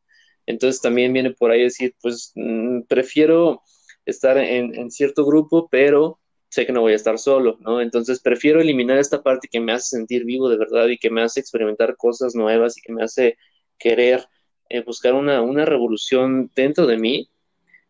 Entonces 0.47 0.81
también 0.81 1.13
viene 1.13 1.31
por 1.31 1.51
ahí 1.51 1.61
decir, 1.61 1.95
pues 2.01 2.31
mm, 2.35 2.81
prefiero 2.87 3.61
estar 4.05 4.37
en, 4.37 4.75
en, 4.75 4.91
cierto 4.91 5.25
grupo, 5.25 5.69
pero 5.69 6.19
sé 6.49 6.65
que 6.65 6.73
no 6.73 6.81
voy 6.81 6.93
a 6.93 6.97
estar 6.97 7.17
solo, 7.19 7.57
¿no? 7.61 7.81
Entonces 7.81 8.19
prefiero 8.19 8.61
eliminar 8.61 8.97
esta 8.97 9.21
parte 9.21 9.47
que 9.49 9.59
me 9.59 9.73
hace 9.73 9.95
sentir 9.95 10.25
vivo 10.25 10.49
de 10.49 10.57
verdad 10.57 10.87
y 10.87 10.97
que 10.97 11.09
me 11.09 11.21
hace 11.21 11.39
experimentar 11.39 11.95
cosas 11.97 12.35
nuevas 12.35 12.77
y 12.77 12.81
que 12.81 12.93
me 12.93 13.03
hace 13.03 13.37
querer 13.77 14.27
eh, 14.73 14.81
buscar 14.83 15.13
una, 15.13 15.41
una, 15.43 15.65
revolución 15.65 16.49
dentro 16.55 16.87
de 16.87 16.97
mí 16.97 17.29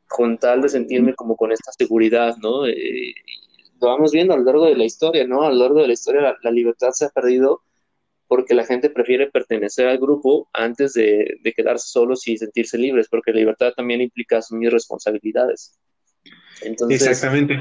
con 0.05 0.37
tal 0.37 0.61
de 0.61 0.67
sentirme 0.67 1.13
como 1.15 1.37
con 1.37 1.53
esta 1.53 1.71
seguridad, 1.71 2.35
¿no? 2.41 2.67
Eh, 2.67 3.13
lo 3.81 3.87
vamos 3.87 4.11
viendo 4.11 4.33
a 4.33 4.37
lo 4.37 4.43
largo 4.43 4.65
de 4.65 4.75
la 4.75 4.83
historia, 4.83 5.25
¿no? 5.25 5.43
A 5.43 5.49
lo 5.49 5.55
largo 5.59 5.79
de 5.81 5.87
la 5.87 5.93
historia 5.93 6.37
la, 6.41 6.51
libertad 6.51 6.89
se 6.91 7.05
ha 7.05 7.09
perdido 7.09 7.61
porque 8.27 8.53
la 8.53 8.65
gente 8.65 8.89
prefiere 8.89 9.31
pertenecer 9.31 9.87
al 9.87 9.97
grupo 9.97 10.49
antes 10.51 10.91
de, 10.93 11.37
de 11.41 11.53
quedarse 11.53 11.87
solos 11.87 12.27
y 12.27 12.37
sentirse 12.37 12.77
libres, 12.77 13.07
porque 13.09 13.31
la 13.31 13.39
libertad 13.39 13.71
también 13.73 14.01
implica 14.01 14.39
asumir 14.39 14.71
responsabilidades. 14.71 15.77
Entonces, 16.61 17.01
Exactamente. 17.01 17.59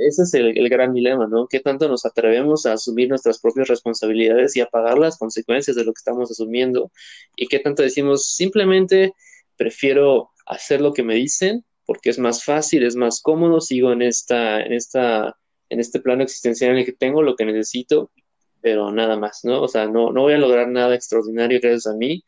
Ese 0.00 0.22
es 0.22 0.34
el, 0.34 0.68
gran 0.68 0.94
dilema, 0.94 1.26
¿no? 1.26 1.46
¿Qué 1.46 1.60
tanto 1.60 1.88
nos 1.88 2.06
atrevemos 2.06 2.64
a 2.66 2.72
asumir 2.72 3.08
nuestras 3.08 3.38
propias 3.38 3.68
responsabilidades 3.68 4.56
y 4.56 4.60
a 4.60 4.66
pagar 4.66 4.98
las 4.98 5.18
consecuencias 5.18 5.76
de 5.76 5.84
lo 5.84 5.92
que 5.92 5.98
estamos 5.98 6.30
asumiendo? 6.30 6.90
¿Y 7.36 7.48
qué 7.48 7.58
tanto 7.58 7.82
decimos, 7.82 8.34
simplemente 8.34 9.14
prefiero 9.56 10.30
hacer 10.46 10.80
lo 10.80 10.92
que 10.92 11.02
me 11.02 11.14
dicen 11.14 11.64
porque 11.90 12.10
es 12.10 12.20
más 12.20 12.44
fácil, 12.44 12.84
es 12.84 12.94
más 12.94 13.20
cómodo, 13.20 13.60
sigo 13.60 13.90
en, 13.90 14.02
esta, 14.02 14.62
en, 14.62 14.74
esta, 14.74 15.36
en 15.68 15.80
este 15.80 15.98
plano 15.98 16.22
existencial 16.22 16.70
en 16.70 16.76
el 16.78 16.84
que 16.84 16.92
tengo 16.92 17.20
lo 17.20 17.34
que 17.34 17.44
necesito, 17.44 18.12
pero 18.60 18.92
nada 18.92 19.16
más, 19.16 19.40
¿no? 19.42 19.60
O 19.60 19.66
sea, 19.66 19.88
no, 19.88 20.12
no 20.12 20.22
voy 20.22 20.34
a 20.34 20.38
lograr 20.38 20.68
nada 20.68 20.94
extraordinario 20.94 21.58
gracias 21.60 21.92
a 21.92 21.96
mí, 21.96 22.24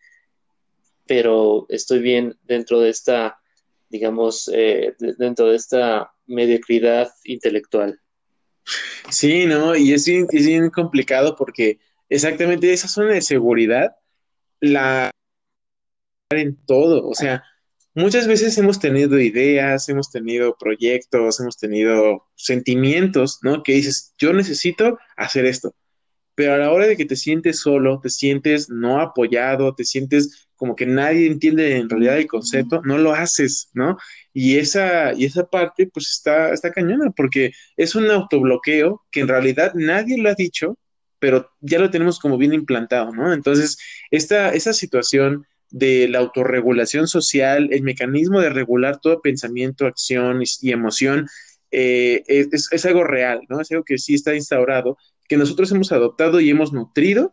pero 1.06 1.66
estoy 1.68 2.00
bien 2.00 2.36
dentro 2.42 2.80
de 2.80 2.90
esta 2.90 3.40
digamos, 3.92 4.50
eh, 4.52 4.94
dentro 5.18 5.50
de 5.50 5.56
esta 5.56 6.10
mediocridad 6.26 7.12
intelectual. 7.24 8.00
Sí, 9.10 9.44
no, 9.44 9.76
y 9.76 9.92
es 9.92 10.06
bien, 10.06 10.26
es 10.30 10.46
bien 10.46 10.70
complicado 10.70 11.36
porque 11.36 11.78
exactamente 12.08 12.72
esa 12.72 12.88
zona 12.88 13.12
de 13.12 13.20
seguridad 13.20 13.94
la 14.60 15.10
en 16.30 16.56
todo, 16.64 17.06
o 17.06 17.14
sea, 17.14 17.44
muchas 17.94 18.26
veces 18.26 18.56
hemos 18.56 18.80
tenido 18.80 19.20
ideas, 19.20 19.86
hemos 19.90 20.10
tenido 20.10 20.56
proyectos, 20.56 21.38
hemos 21.40 21.58
tenido 21.58 22.24
sentimientos, 22.34 23.40
¿no? 23.42 23.62
Que 23.62 23.74
dices, 23.74 24.14
yo 24.16 24.32
necesito 24.32 24.98
hacer 25.16 25.44
esto, 25.44 25.74
pero 26.34 26.54
a 26.54 26.58
la 26.58 26.72
hora 26.72 26.86
de 26.86 26.96
que 26.96 27.04
te 27.04 27.16
sientes 27.16 27.60
solo, 27.60 28.00
te 28.00 28.08
sientes 28.08 28.70
no 28.70 29.02
apoyado, 29.02 29.74
te 29.74 29.84
sientes 29.84 30.48
como 30.62 30.76
que 30.76 30.86
nadie 30.86 31.26
entiende 31.26 31.76
en 31.76 31.90
realidad 31.90 32.18
el 32.18 32.28
concepto, 32.28 32.82
no 32.84 32.96
lo 32.96 33.12
haces, 33.12 33.68
¿no? 33.74 33.98
Y 34.32 34.58
esa, 34.58 35.12
y 35.12 35.24
esa 35.24 35.44
parte, 35.44 35.88
pues 35.88 36.12
está, 36.12 36.52
está 36.52 36.70
cañona, 36.70 37.10
porque 37.10 37.50
es 37.76 37.96
un 37.96 38.08
autobloqueo 38.08 39.02
que 39.10 39.18
en 39.18 39.26
realidad 39.26 39.72
nadie 39.74 40.18
lo 40.18 40.30
ha 40.30 40.34
dicho, 40.34 40.78
pero 41.18 41.50
ya 41.60 41.80
lo 41.80 41.90
tenemos 41.90 42.20
como 42.20 42.38
bien 42.38 42.54
implantado, 42.54 43.10
¿no? 43.12 43.32
Entonces, 43.32 43.76
esta, 44.12 44.54
esa 44.54 44.72
situación 44.72 45.48
de 45.72 46.06
la 46.06 46.20
autorregulación 46.20 47.08
social, 47.08 47.68
el 47.72 47.82
mecanismo 47.82 48.40
de 48.40 48.50
regular 48.50 49.00
todo 49.00 49.20
pensamiento, 49.20 49.86
acción 49.86 50.44
y, 50.60 50.70
emoción, 50.70 51.26
eh, 51.72 52.22
es, 52.28 52.68
es, 52.70 52.86
algo 52.86 53.02
real, 53.02 53.40
¿no? 53.48 53.60
Es 53.60 53.72
algo 53.72 53.82
que 53.82 53.98
sí 53.98 54.14
está 54.14 54.32
instaurado, 54.36 54.96
que 55.28 55.36
nosotros 55.36 55.72
hemos 55.72 55.90
adoptado 55.90 56.40
y 56.40 56.50
hemos 56.50 56.72
nutrido 56.72 57.32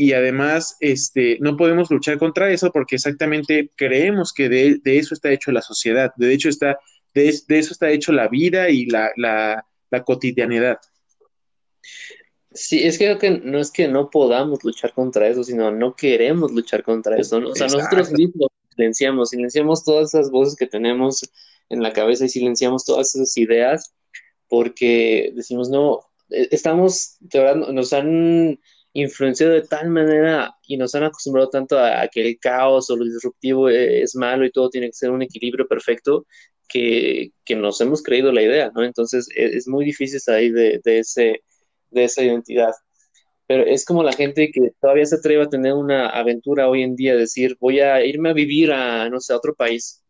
y 0.00 0.14
además 0.14 0.78
este, 0.80 1.36
no 1.40 1.58
podemos 1.58 1.90
luchar 1.90 2.16
contra 2.16 2.50
eso 2.50 2.72
porque 2.72 2.94
exactamente 2.94 3.70
creemos 3.76 4.32
que 4.32 4.48
de, 4.48 4.80
eso 4.82 5.12
está 5.12 5.30
hecho 5.30 5.52
la 5.52 5.60
sociedad, 5.60 6.14
de 6.16 6.32
hecho 6.32 6.48
está, 6.48 6.78
de, 7.12 7.28
eso 7.28 7.44
está 7.48 7.90
hecho 7.90 8.10
la 8.10 8.26
vida 8.28 8.70
y 8.70 8.86
la, 8.86 9.10
la, 9.16 9.62
cotidianidad. 10.06 10.78
Sí, 12.50 12.82
es 12.82 12.96
que 12.96 13.04
creo 13.04 13.18
que 13.18 13.30
no 13.44 13.58
es 13.58 13.70
que 13.70 13.88
no 13.88 14.08
podamos 14.08 14.64
luchar 14.64 14.94
contra 14.94 15.28
eso, 15.28 15.44
sino 15.44 15.70
no 15.70 15.94
queremos 15.94 16.50
luchar 16.50 16.82
contra 16.82 17.18
eso. 17.18 17.36
O 17.36 17.54
sea, 17.54 17.66
nosotros 17.66 18.10
mismos 18.12 18.48
silenciamos, 18.74 19.28
silenciamos 19.28 19.84
todas 19.84 20.14
esas 20.14 20.30
voces 20.30 20.56
que 20.56 20.66
tenemos 20.66 21.30
en 21.68 21.82
la 21.82 21.92
cabeza 21.92 22.24
y 22.24 22.30
silenciamos 22.30 22.86
todas 22.86 23.14
esas 23.14 23.36
ideas 23.36 23.92
porque 24.48 25.30
decimos, 25.36 25.68
no, 25.68 26.00
eh, 26.30 26.48
estamos, 26.52 27.18
de 27.20 27.38
verdad, 27.38 27.68
nos 27.70 27.92
han 27.92 28.58
influenciado 28.92 29.52
de 29.52 29.62
tal 29.62 29.88
manera 29.90 30.54
y 30.66 30.76
nos 30.76 30.94
han 30.94 31.04
acostumbrado 31.04 31.48
tanto 31.48 31.78
a, 31.78 32.08
que 32.08 32.26
el 32.26 32.38
caos 32.38 32.90
o 32.90 32.96
lo 32.96 33.04
disruptivo 33.04 33.68
e, 33.68 34.02
es 34.02 34.14
malo 34.16 34.44
y 34.44 34.50
todo 34.50 34.68
tiene 34.70 34.88
que 34.88 34.94
ser 34.94 35.10
un 35.10 35.22
equilibrio 35.22 35.66
perfecto 35.68 36.26
que, 36.68 37.32
nos 37.56 37.80
hemos 37.80 38.02
creído 38.02 38.32
la 38.32 38.42
idea, 38.42 38.70
¿no? 38.74 38.84
Entonces 38.84 39.28
e, 39.34 39.56
es, 39.56 39.66
muy 39.68 39.84
difícil 39.84 40.20
salir 40.20 40.52
de, 40.54 40.80
de, 40.84 40.98
ese, 41.00 41.42
de 41.90 42.04
esa 42.04 42.22
identidad. 42.22 42.72
Pero 43.46 43.64
es 43.64 43.84
como 43.84 44.04
la 44.04 44.12
gente 44.12 44.50
que 44.52 44.70
todavía 44.80 45.06
se 45.06 45.16
atreve 45.16 45.42
a 45.42 45.48
tener 45.48 45.72
una 45.72 46.08
aventura 46.08 46.68
hoy 46.68 46.82
en 46.82 46.94
día, 46.94 47.16
decir, 47.16 47.56
voy 47.60 47.80
a 47.80 48.04
irme 48.04 48.30
a 48.30 48.32
vivir 48.34 48.72
a, 48.72 49.08
no 49.08 49.20
sé, 49.20 49.32
a 49.32 49.36
otro 49.36 49.54
país, 49.54 50.04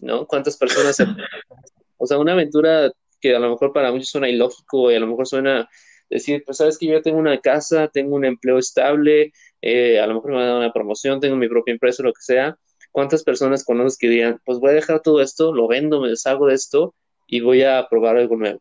¿no? 0.00 0.26
¿Cuántas 0.26 0.58
personas? 0.58 0.98
o 1.96 2.06
sea, 2.06 2.18
una 2.18 2.32
aventura 2.32 2.92
que 3.20 3.34
a 3.34 3.38
lo 3.38 3.50
mejor 3.50 3.72
para 3.72 3.90
muchos 3.90 4.10
suena 4.10 4.28
ilógico 4.28 4.90
y 4.90 4.96
a 4.96 5.00
lo 5.00 5.06
mejor 5.06 5.26
suena 5.26 5.68
decir, 6.14 6.42
pues 6.44 6.58
sabes 6.58 6.78
que 6.78 6.86
yo 6.86 7.02
tengo 7.02 7.18
una 7.18 7.40
casa, 7.40 7.88
tengo 7.88 8.16
un 8.16 8.24
empleo 8.24 8.58
estable, 8.58 9.32
eh, 9.60 10.00
a 10.00 10.06
lo 10.06 10.14
mejor 10.14 10.30
me 10.30 10.36
van 10.36 10.46
a 10.46 10.48
dar 10.48 10.58
una 10.58 10.72
promoción, 10.72 11.20
tengo 11.20 11.36
mi 11.36 11.48
propia 11.48 11.72
empresa, 11.72 12.02
lo 12.02 12.12
que 12.12 12.22
sea. 12.22 12.56
¿Cuántas 12.90 13.22
personas 13.24 13.64
conoces 13.64 13.96
que 13.98 14.08
dirían, 14.08 14.40
pues 14.44 14.58
voy 14.58 14.70
a 14.70 14.74
dejar 14.74 15.00
todo 15.00 15.22
esto, 15.22 15.54
lo 15.54 15.66
vendo, 15.66 16.00
me 16.00 16.08
deshago 16.08 16.46
de 16.46 16.54
esto 16.54 16.94
y 17.26 17.40
voy 17.40 17.62
a 17.62 17.86
probar 17.88 18.16
algo 18.16 18.36
nuevo? 18.36 18.60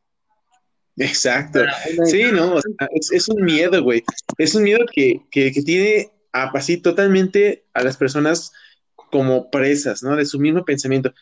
Exacto. 0.98 1.62
Sí, 2.06 2.24
no, 2.32 2.58
es, 2.92 3.30
un 3.30 3.44
miedo, 3.44 3.84
güey. 3.84 4.04
Es 4.38 4.56
un 4.56 4.64
miedo 4.64 4.86
que, 4.94 5.22
que, 5.32 5.52
que 5.52 5.62
tiene 5.62 6.12
así 6.32 6.78
totalmente 6.78 7.66
a 7.74 7.84
las 7.84 7.98
personas 7.98 8.52
como 8.96 9.50
presas, 9.50 10.04
¿no? 10.04 10.16
De 10.16 10.26
su 10.26 10.40
mismo 10.40 10.64
pensamiento. 10.64 11.14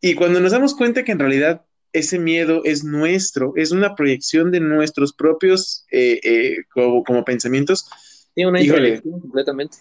Y 0.00 0.14
cuando 0.14 0.40
nos 0.40 0.52
damos 0.52 0.74
cuenta 0.74 1.04
que 1.04 1.12
en 1.12 1.18
realidad 1.18 1.64
ese 1.94 2.18
miedo 2.18 2.60
es 2.64 2.84
nuestro, 2.84 3.54
es 3.56 3.70
una 3.70 3.94
proyección 3.94 4.50
de 4.50 4.60
nuestros 4.60 5.14
propios 5.14 5.86
eh, 5.90 6.20
eh, 6.22 6.56
como, 6.72 7.24
pensamientos. 7.24 7.88
Sí, 8.34 8.44
una 8.44 8.60
Híjole, 8.60 9.00
completamente. 9.00 9.78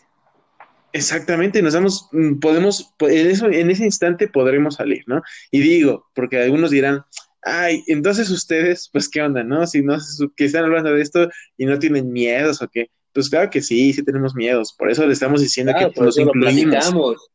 Exactamente, 0.94 1.62
nos 1.64 1.74
damos, 1.74 2.08
mm, 2.12 2.40
podemos, 2.40 2.94
en, 3.00 3.32
eso, 3.32 3.48
en 3.48 3.72
ese 3.72 3.84
instante 3.84 4.28
podremos 4.28 4.76
salir, 4.76 5.04
¿no? 5.08 5.24
Y 5.50 5.62
digo, 5.62 6.06
porque 6.14 6.40
algunos 6.40 6.70
dirán, 6.70 7.04
ay, 7.42 7.84
entonces 7.88 8.30
ustedes, 8.30 8.90
pues, 8.94 9.10
¿qué 9.10 9.24
onda, 9.24 9.44
no? 9.44 9.66
Si 9.66 9.82
no, 9.82 9.98
que 10.38 10.46
están 10.46 10.66
hablando 10.66 10.94
de 10.94 11.02
esto 11.02 11.30
y 11.58 11.66
no 11.66 11.80
tienen 11.80 12.12
miedos 12.12 12.62
o 12.62 12.68
qué. 12.68 12.92
Pues 13.12 13.30
claro 13.30 13.50
que 13.50 13.62
sí, 13.62 13.92
sí 13.92 14.04
tenemos 14.04 14.36
miedos, 14.36 14.74
por 14.74 14.92
eso 14.92 15.06
le 15.08 15.14
estamos 15.14 15.42
diciendo 15.42 15.74
que 15.78 16.00
nos 16.00 16.18
incluimos. 16.18 17.30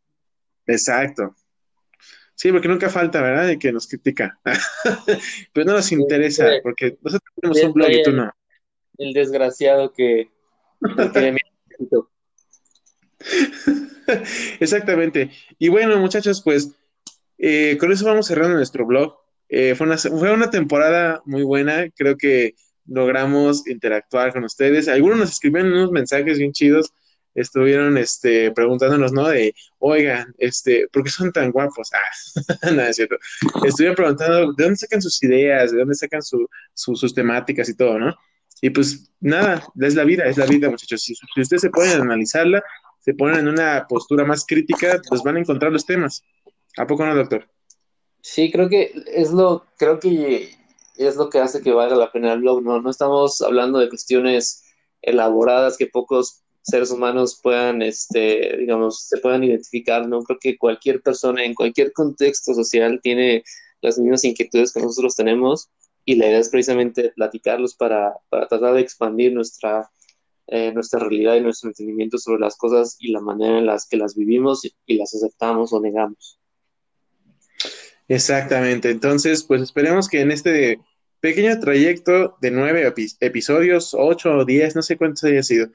Exacto. 0.66 1.34
Sí, 2.38 2.52
porque 2.52 2.68
nunca 2.68 2.88
falta, 2.88 3.20
¿verdad? 3.20 3.48
De 3.48 3.58
que 3.58 3.72
nos 3.72 3.88
critica. 3.88 4.38
Pero 5.52 5.66
no 5.66 5.72
nos 5.72 5.90
interesa, 5.90 6.46
porque 6.62 6.96
nosotros 7.02 7.32
tenemos 7.34 7.60
un 7.64 7.72
blog 7.72 7.90
y 7.90 8.02
tú 8.04 8.12
no. 8.12 8.32
El 8.96 9.12
desgraciado 9.12 9.92
que, 9.92 10.30
Exactamente. 14.60 15.32
Y 15.58 15.68
bueno, 15.68 15.98
muchachos, 15.98 16.40
pues 16.40 16.70
eh, 17.38 17.76
con 17.80 17.90
eso 17.90 18.04
vamos 18.04 18.28
cerrando 18.28 18.54
nuestro 18.54 18.86
blog. 18.86 19.16
Eh, 19.48 19.74
fue, 19.74 19.88
una, 19.88 19.98
fue 19.98 20.32
una 20.32 20.48
temporada 20.48 21.20
muy 21.24 21.42
buena. 21.42 21.90
Creo 21.90 22.16
que 22.16 22.54
logramos 22.86 23.66
interactuar 23.66 24.32
con 24.32 24.44
ustedes. 24.44 24.86
Algunos 24.86 25.18
nos 25.18 25.32
escribieron 25.32 25.72
unos 25.72 25.90
mensajes 25.90 26.38
bien 26.38 26.52
chidos 26.52 26.92
estuvieron 27.40 27.96
este, 27.98 28.50
preguntándonos, 28.52 29.12
¿no? 29.12 29.28
De, 29.28 29.54
oigan, 29.78 30.34
este, 30.38 30.88
¿por 30.92 31.04
qué 31.04 31.10
son 31.10 31.32
tan 31.32 31.50
guapos? 31.50 31.90
Ah, 32.62 32.70
nada, 32.70 32.90
es 32.90 32.96
cierto. 32.96 33.16
Estuvieron 33.64 33.94
preguntando 33.94 34.52
de 34.52 34.64
dónde 34.64 34.76
sacan 34.76 35.02
sus 35.02 35.22
ideas, 35.22 35.70
de 35.70 35.78
dónde 35.78 35.94
sacan 35.94 36.22
sus 36.22 37.14
temáticas 37.14 37.68
y 37.68 37.76
todo, 37.76 37.98
¿no? 37.98 38.14
Y 38.60 38.70
pues 38.70 39.10
nada, 39.20 39.64
es 39.80 39.94
la 39.94 40.04
vida, 40.04 40.24
es 40.26 40.36
la 40.36 40.46
vida, 40.46 40.68
muchachos. 40.68 41.02
Si, 41.02 41.14
ustedes 41.40 41.62
se 41.62 41.70
pueden 41.70 42.00
analizarla, 42.00 42.62
se 42.98 43.14
ponen 43.14 43.40
en 43.40 43.48
una 43.48 43.86
postura 43.88 44.24
más 44.24 44.44
crítica, 44.46 45.00
pues 45.08 45.22
van 45.22 45.36
a 45.36 45.40
encontrar 45.40 45.72
los 45.72 45.86
temas. 45.86 46.24
¿A 46.76 46.86
poco 46.86 47.04
no, 47.04 47.14
doctor? 47.14 47.48
Sí, 48.20 48.50
creo 48.50 48.68
que 48.68 48.92
es 49.06 49.30
lo, 49.30 49.64
creo 49.76 50.00
que 50.00 50.50
es 50.96 51.16
lo 51.16 51.30
que 51.30 51.38
hace 51.38 51.62
que 51.62 51.72
valga 51.72 51.96
la 51.96 52.10
pena 52.10 52.32
el 52.32 52.40
blog, 52.40 52.62
¿no? 52.62 52.80
No 52.80 52.90
estamos 52.90 53.40
hablando 53.42 53.78
de 53.78 53.88
cuestiones 53.88 54.64
elaboradas 55.00 55.76
que 55.76 55.86
pocos 55.86 56.42
seres 56.68 56.90
humanos 56.90 57.40
puedan, 57.42 57.82
este, 57.82 58.56
digamos, 58.58 59.08
se 59.08 59.18
puedan 59.18 59.44
identificar, 59.44 60.06
¿no? 60.06 60.22
Creo 60.22 60.38
que 60.38 60.58
cualquier 60.58 61.00
persona 61.02 61.44
en 61.44 61.54
cualquier 61.54 61.92
contexto 61.92 62.54
social 62.54 63.00
tiene 63.02 63.42
las 63.80 63.98
mismas 63.98 64.24
inquietudes 64.24 64.72
que 64.72 64.80
nosotros 64.80 65.16
tenemos 65.16 65.68
y 66.04 66.16
la 66.16 66.26
idea 66.26 66.38
es 66.38 66.48
precisamente 66.48 67.12
platicarlos 67.14 67.74
para, 67.74 68.14
para 68.28 68.48
tratar 68.48 68.74
de 68.74 68.80
expandir 68.80 69.32
nuestra, 69.32 69.90
eh, 70.46 70.72
nuestra 70.72 71.00
realidad 71.00 71.34
y 71.36 71.40
nuestro 71.40 71.70
entendimiento 71.70 72.18
sobre 72.18 72.40
las 72.40 72.56
cosas 72.56 72.96
y 72.98 73.12
la 73.12 73.20
manera 73.20 73.58
en 73.58 73.66
las 73.66 73.86
que 73.86 73.96
las 73.96 74.14
vivimos 74.14 74.62
y 74.86 74.96
las 74.96 75.14
aceptamos 75.14 75.72
o 75.72 75.80
negamos. 75.80 76.38
Exactamente, 78.08 78.90
entonces, 78.90 79.44
pues 79.44 79.60
esperemos 79.60 80.08
que 80.08 80.22
en 80.22 80.30
este 80.30 80.80
pequeño 81.20 81.58
trayecto 81.60 82.36
de 82.40 82.50
nueve 82.50 82.90
episodios, 83.20 83.94
ocho 83.94 84.30
o 84.30 84.44
diez, 84.44 84.74
no 84.74 84.82
sé 84.82 84.96
cuántos 84.96 85.24
haya 85.24 85.42
sido, 85.42 85.68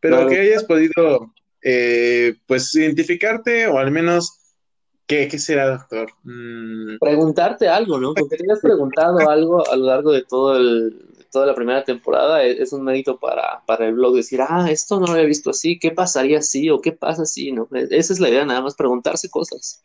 pero 0.00 0.26
que 0.28 0.38
hayas 0.38 0.64
podido, 0.64 1.32
eh, 1.62 2.36
pues, 2.46 2.74
identificarte 2.74 3.66
o 3.66 3.78
al 3.78 3.90
menos, 3.90 4.38
¿qué, 5.06 5.28
qué 5.28 5.38
será, 5.38 5.68
doctor? 5.70 6.10
Mm. 6.22 6.98
Preguntarte 7.00 7.68
algo, 7.68 7.98
¿no? 7.98 8.14
Porque 8.14 8.36
te 8.36 8.44
hayas 8.44 8.60
preguntado 8.60 9.18
algo 9.30 9.68
a 9.68 9.76
lo 9.76 9.86
largo 9.86 10.12
de 10.12 10.22
todo 10.22 10.56
el, 10.56 11.08
toda 11.30 11.46
la 11.46 11.54
primera 11.54 11.84
temporada, 11.84 12.44
e, 12.44 12.62
es, 12.62 12.72
un 12.72 12.84
mérito 12.84 13.18
para, 13.18 13.62
para, 13.66 13.86
el 13.86 13.94
blog 13.94 14.16
decir, 14.16 14.40
ah, 14.42 14.68
esto 14.70 15.00
no 15.00 15.06
lo 15.06 15.12
había 15.12 15.24
visto 15.24 15.50
así, 15.50 15.78
¿qué 15.78 15.90
pasaría 15.90 16.38
así 16.38 16.70
o 16.70 16.80
qué 16.80 16.92
pasa 16.92 17.22
así? 17.22 17.52
¿no? 17.52 17.68
E, 17.74 17.88
esa 17.90 18.12
es 18.12 18.20
la 18.20 18.28
idea, 18.28 18.44
nada 18.44 18.60
más 18.60 18.74
preguntarse 18.74 19.28
cosas. 19.28 19.82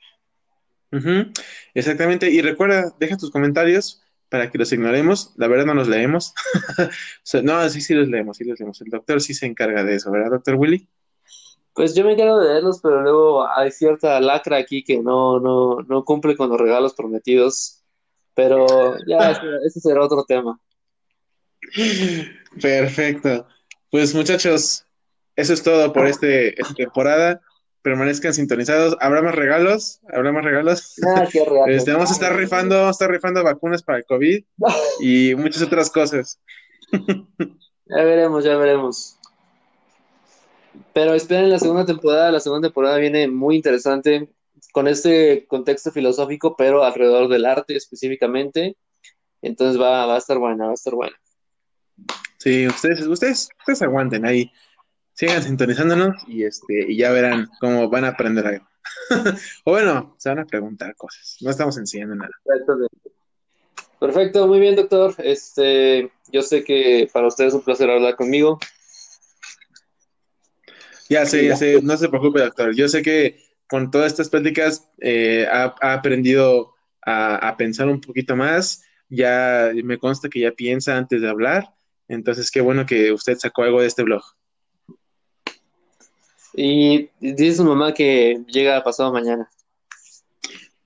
Exactamente, 1.74 2.30
y 2.30 2.42
recuerda, 2.42 2.94
deja 3.00 3.18
tus 3.18 3.32
comentarios 3.32 4.03
para 4.34 4.50
que 4.50 4.58
los 4.58 4.74
ignoremos. 4.74 5.32
La 5.38 5.48
verdad 5.48 5.68
no 5.68 5.76
los 5.76 5.88
leemos. 5.88 6.34
no, 7.44 7.70
sí, 7.70 7.82
sí 7.82 7.94
los 7.94 8.08
leemos, 8.08 8.38
sí 8.38 8.44
los 8.44 8.60
leemos. 8.60 8.82
El 8.82 8.90
doctor 8.90 9.22
sí 9.22 9.36
se 9.36 9.46
encarga 9.46 9.84
de 9.84 9.94
eso, 9.94 10.10
¿verdad, 10.10 10.32
doctor 10.32 10.56
Willy? 10.56 10.90
Pues 11.76 11.94
yo 11.94 12.04
me 12.04 12.14
encargo 12.14 12.40
de 12.40 12.50
leerlos, 12.50 12.80
pero 12.82 13.04
luego 13.04 13.48
hay 13.48 13.70
cierta 13.70 14.20
lacra 14.20 14.58
aquí 14.58 14.84
que 14.84 14.98
no, 14.98 15.40
no, 15.40 15.84
no 15.88 16.04
cumple 16.04 16.36
con 16.36 16.50
los 16.50 16.60
regalos 16.60 16.96
prometidos. 16.96 17.84
Pero 18.34 18.66
ya, 19.06 19.40
ese 19.68 19.80
será 19.80 20.04
otro 20.04 20.26
tema. 20.28 20.60
Perfecto. 22.60 23.46
Pues 23.92 24.16
muchachos, 24.16 24.84
eso 25.36 25.54
es 25.54 25.62
todo 25.62 25.94
por 25.94 26.08
este, 26.08 26.60
esta 26.60 26.74
temporada 26.74 27.40
permanezcan 27.84 28.34
sintonizados. 28.34 28.98
Habrá 29.00 29.22
más 29.22 29.36
regalos, 29.36 30.00
habrá 30.12 30.32
más 30.32 30.44
regalos. 30.44 30.96
Ah, 31.06 31.28
qué 31.32 31.46
este, 31.68 31.92
vamos 31.92 32.10
a 32.10 32.14
estar 32.14 32.36
rifando, 32.36 32.76
vamos 32.76 32.88
a 32.88 32.92
estar 32.92 33.12
rifando 33.12 33.44
vacunas 33.44 33.84
para 33.84 34.00
el 34.00 34.06
COVID 34.06 34.44
y 35.02 35.36
muchas 35.36 35.62
otras 35.62 35.92
cosas. 35.92 36.40
ya 36.92 38.04
veremos, 38.04 38.44
ya 38.44 38.58
veremos. 38.58 39.18
Pero 40.94 41.14
esperen 41.14 41.50
la 41.50 41.60
segunda 41.60 41.86
temporada, 41.86 42.32
la 42.32 42.40
segunda 42.40 42.68
temporada 42.68 42.98
viene 42.98 43.28
muy 43.28 43.56
interesante 43.56 44.30
con 44.72 44.88
este 44.88 45.46
contexto 45.48 45.92
filosófico, 45.92 46.56
pero 46.56 46.84
alrededor 46.84 47.28
del 47.28 47.46
arte 47.46 47.76
específicamente. 47.76 48.76
Entonces 49.42 49.80
va, 49.80 50.06
va 50.06 50.16
a 50.16 50.20
estar 50.20 50.40
buena, 50.40 50.66
va 50.66 50.72
a 50.72 50.76
estar 50.76 50.96
buena. 50.96 51.16
Sí, 52.38 52.68
ustedes, 52.68 53.06
ustedes, 53.06 53.50
ustedes 53.60 53.82
aguanten 53.82 54.26
ahí 54.26 54.52
sigan 55.14 55.44
sintonizándonos 55.44 56.16
y 56.28 56.44
este 56.44 56.92
y 56.92 56.98
ya 56.98 57.12
verán 57.12 57.50
cómo 57.60 57.90
van 57.90 58.06
a 58.06 58.10
aprender 58.10 58.46
algo. 58.46 58.68
o 59.64 59.72
bueno, 59.72 60.16
se 60.18 60.30
van 60.30 60.40
a 60.40 60.46
preguntar 60.46 60.96
cosas. 60.96 61.38
No 61.42 61.50
estamos 61.50 61.78
enseñando 61.78 62.16
nada. 62.16 62.32
Perfecto, 64.00 64.48
muy 64.48 64.60
bien, 64.60 64.76
doctor. 64.76 65.16
Este, 65.20 66.12
yo 66.32 66.42
sé 66.42 66.64
que 66.64 67.10
para 67.14 67.28
ustedes 67.28 67.50
es 67.50 67.56
un 67.56 67.64
placer 67.64 67.90
hablar 67.90 68.16
conmigo. 68.16 68.60
Ya 71.10 71.26
sé, 71.26 71.48
ya 71.48 71.56
sé, 71.56 71.82
no 71.82 71.96
se 71.96 72.10
preocupe, 72.10 72.42
doctor. 72.42 72.76
Yo 72.76 72.88
sé 72.88 73.02
que 73.02 73.40
con 73.68 73.92
todas 73.92 74.12
estas 74.12 74.30
pláticas 74.30 74.90
eh, 75.00 75.48
ha, 75.50 75.76
aprendido 75.94 76.74
a, 77.06 77.36
a 77.48 77.56
pensar 77.56 77.88
un 77.88 78.02
poquito 78.02 78.36
más. 78.36 78.84
Ya 79.10 79.72
me 79.84 80.00
consta 80.00 80.28
que 80.28 80.40
ya 80.40 80.52
piensa 80.52 80.98
antes 80.98 81.22
de 81.22 81.30
hablar. 81.30 81.74
Entonces, 82.08 82.52
qué 82.52 82.62
bueno 82.62 82.86
que 82.86 83.12
usted 83.12 83.38
sacó 83.38 83.64
algo 83.64 83.82
de 83.82 83.88
este 83.88 84.04
blog. 84.04 84.24
Y 86.54 87.10
dice 87.20 87.56
su 87.56 87.64
mamá 87.64 87.94
que 87.94 88.42
llega 88.48 88.84
pasado 88.84 89.12
mañana. 89.12 89.50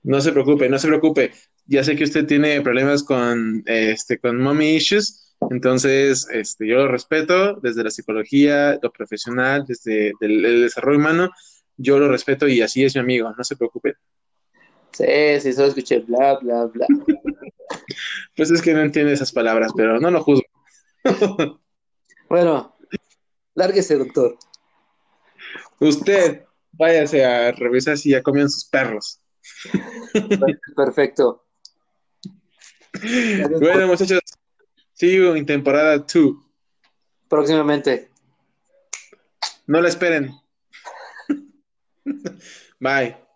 No 0.02 0.20
se 0.20 0.32
preocupe, 0.32 0.68
no 0.68 0.78
se 0.78 0.88
preocupe. 0.88 1.32
Ya 1.66 1.84
sé 1.84 1.96
que 1.96 2.04
usted 2.04 2.26
tiene 2.26 2.60
problemas 2.62 3.02
con, 3.02 3.62
este, 3.66 4.18
con 4.18 4.40
mommy 4.40 4.76
issues, 4.76 5.36
entonces 5.50 6.26
este, 6.32 6.66
yo 6.66 6.76
lo 6.76 6.88
respeto 6.88 7.54
desde 7.60 7.84
la 7.84 7.90
psicología, 7.90 8.78
lo 8.82 8.90
profesional, 8.90 9.64
desde 9.66 10.12
el, 10.20 10.62
desarrollo 10.62 10.98
humano, 10.98 11.30
yo 11.76 11.98
lo 11.98 12.08
respeto 12.08 12.48
y 12.48 12.62
así 12.62 12.84
es 12.84 12.94
mi 12.94 13.00
amigo, 13.00 13.32
no 13.36 13.44
se 13.44 13.56
preocupe. 13.56 13.96
Sí, 14.92 15.04
sí, 15.40 15.52
solo 15.52 15.68
escuché 15.68 16.00
bla, 16.00 16.38
bla, 16.38 16.64
bla. 16.66 16.86
Pues 18.34 18.50
es 18.50 18.62
que 18.62 18.72
no 18.72 18.80
entiende 18.80 19.12
esas 19.12 19.32
palabras, 19.32 19.72
pero 19.76 20.00
no 20.00 20.10
lo 20.10 20.22
juzgo. 20.22 20.46
Bueno, 22.28 22.76
lárguese, 23.54 23.96
doctor. 23.96 24.36
Usted 25.80 26.44
váyase 26.72 27.24
a 27.24 27.52
revisar 27.52 27.96
si 27.96 28.10
ya 28.10 28.22
comían 28.22 28.50
sus 28.50 28.64
perros. 28.64 29.20
Perfecto. 30.76 31.44
Bueno, 33.60 33.86
muchachos, 33.86 34.20
see 34.94 35.14
you 35.14 35.36
en 35.36 35.46
temporada 35.46 35.98
2. 35.98 36.34
Próximamente. 37.28 38.08
No 39.66 39.80
la 39.80 39.88
esperen. 39.88 40.32
Bye. 42.80 43.27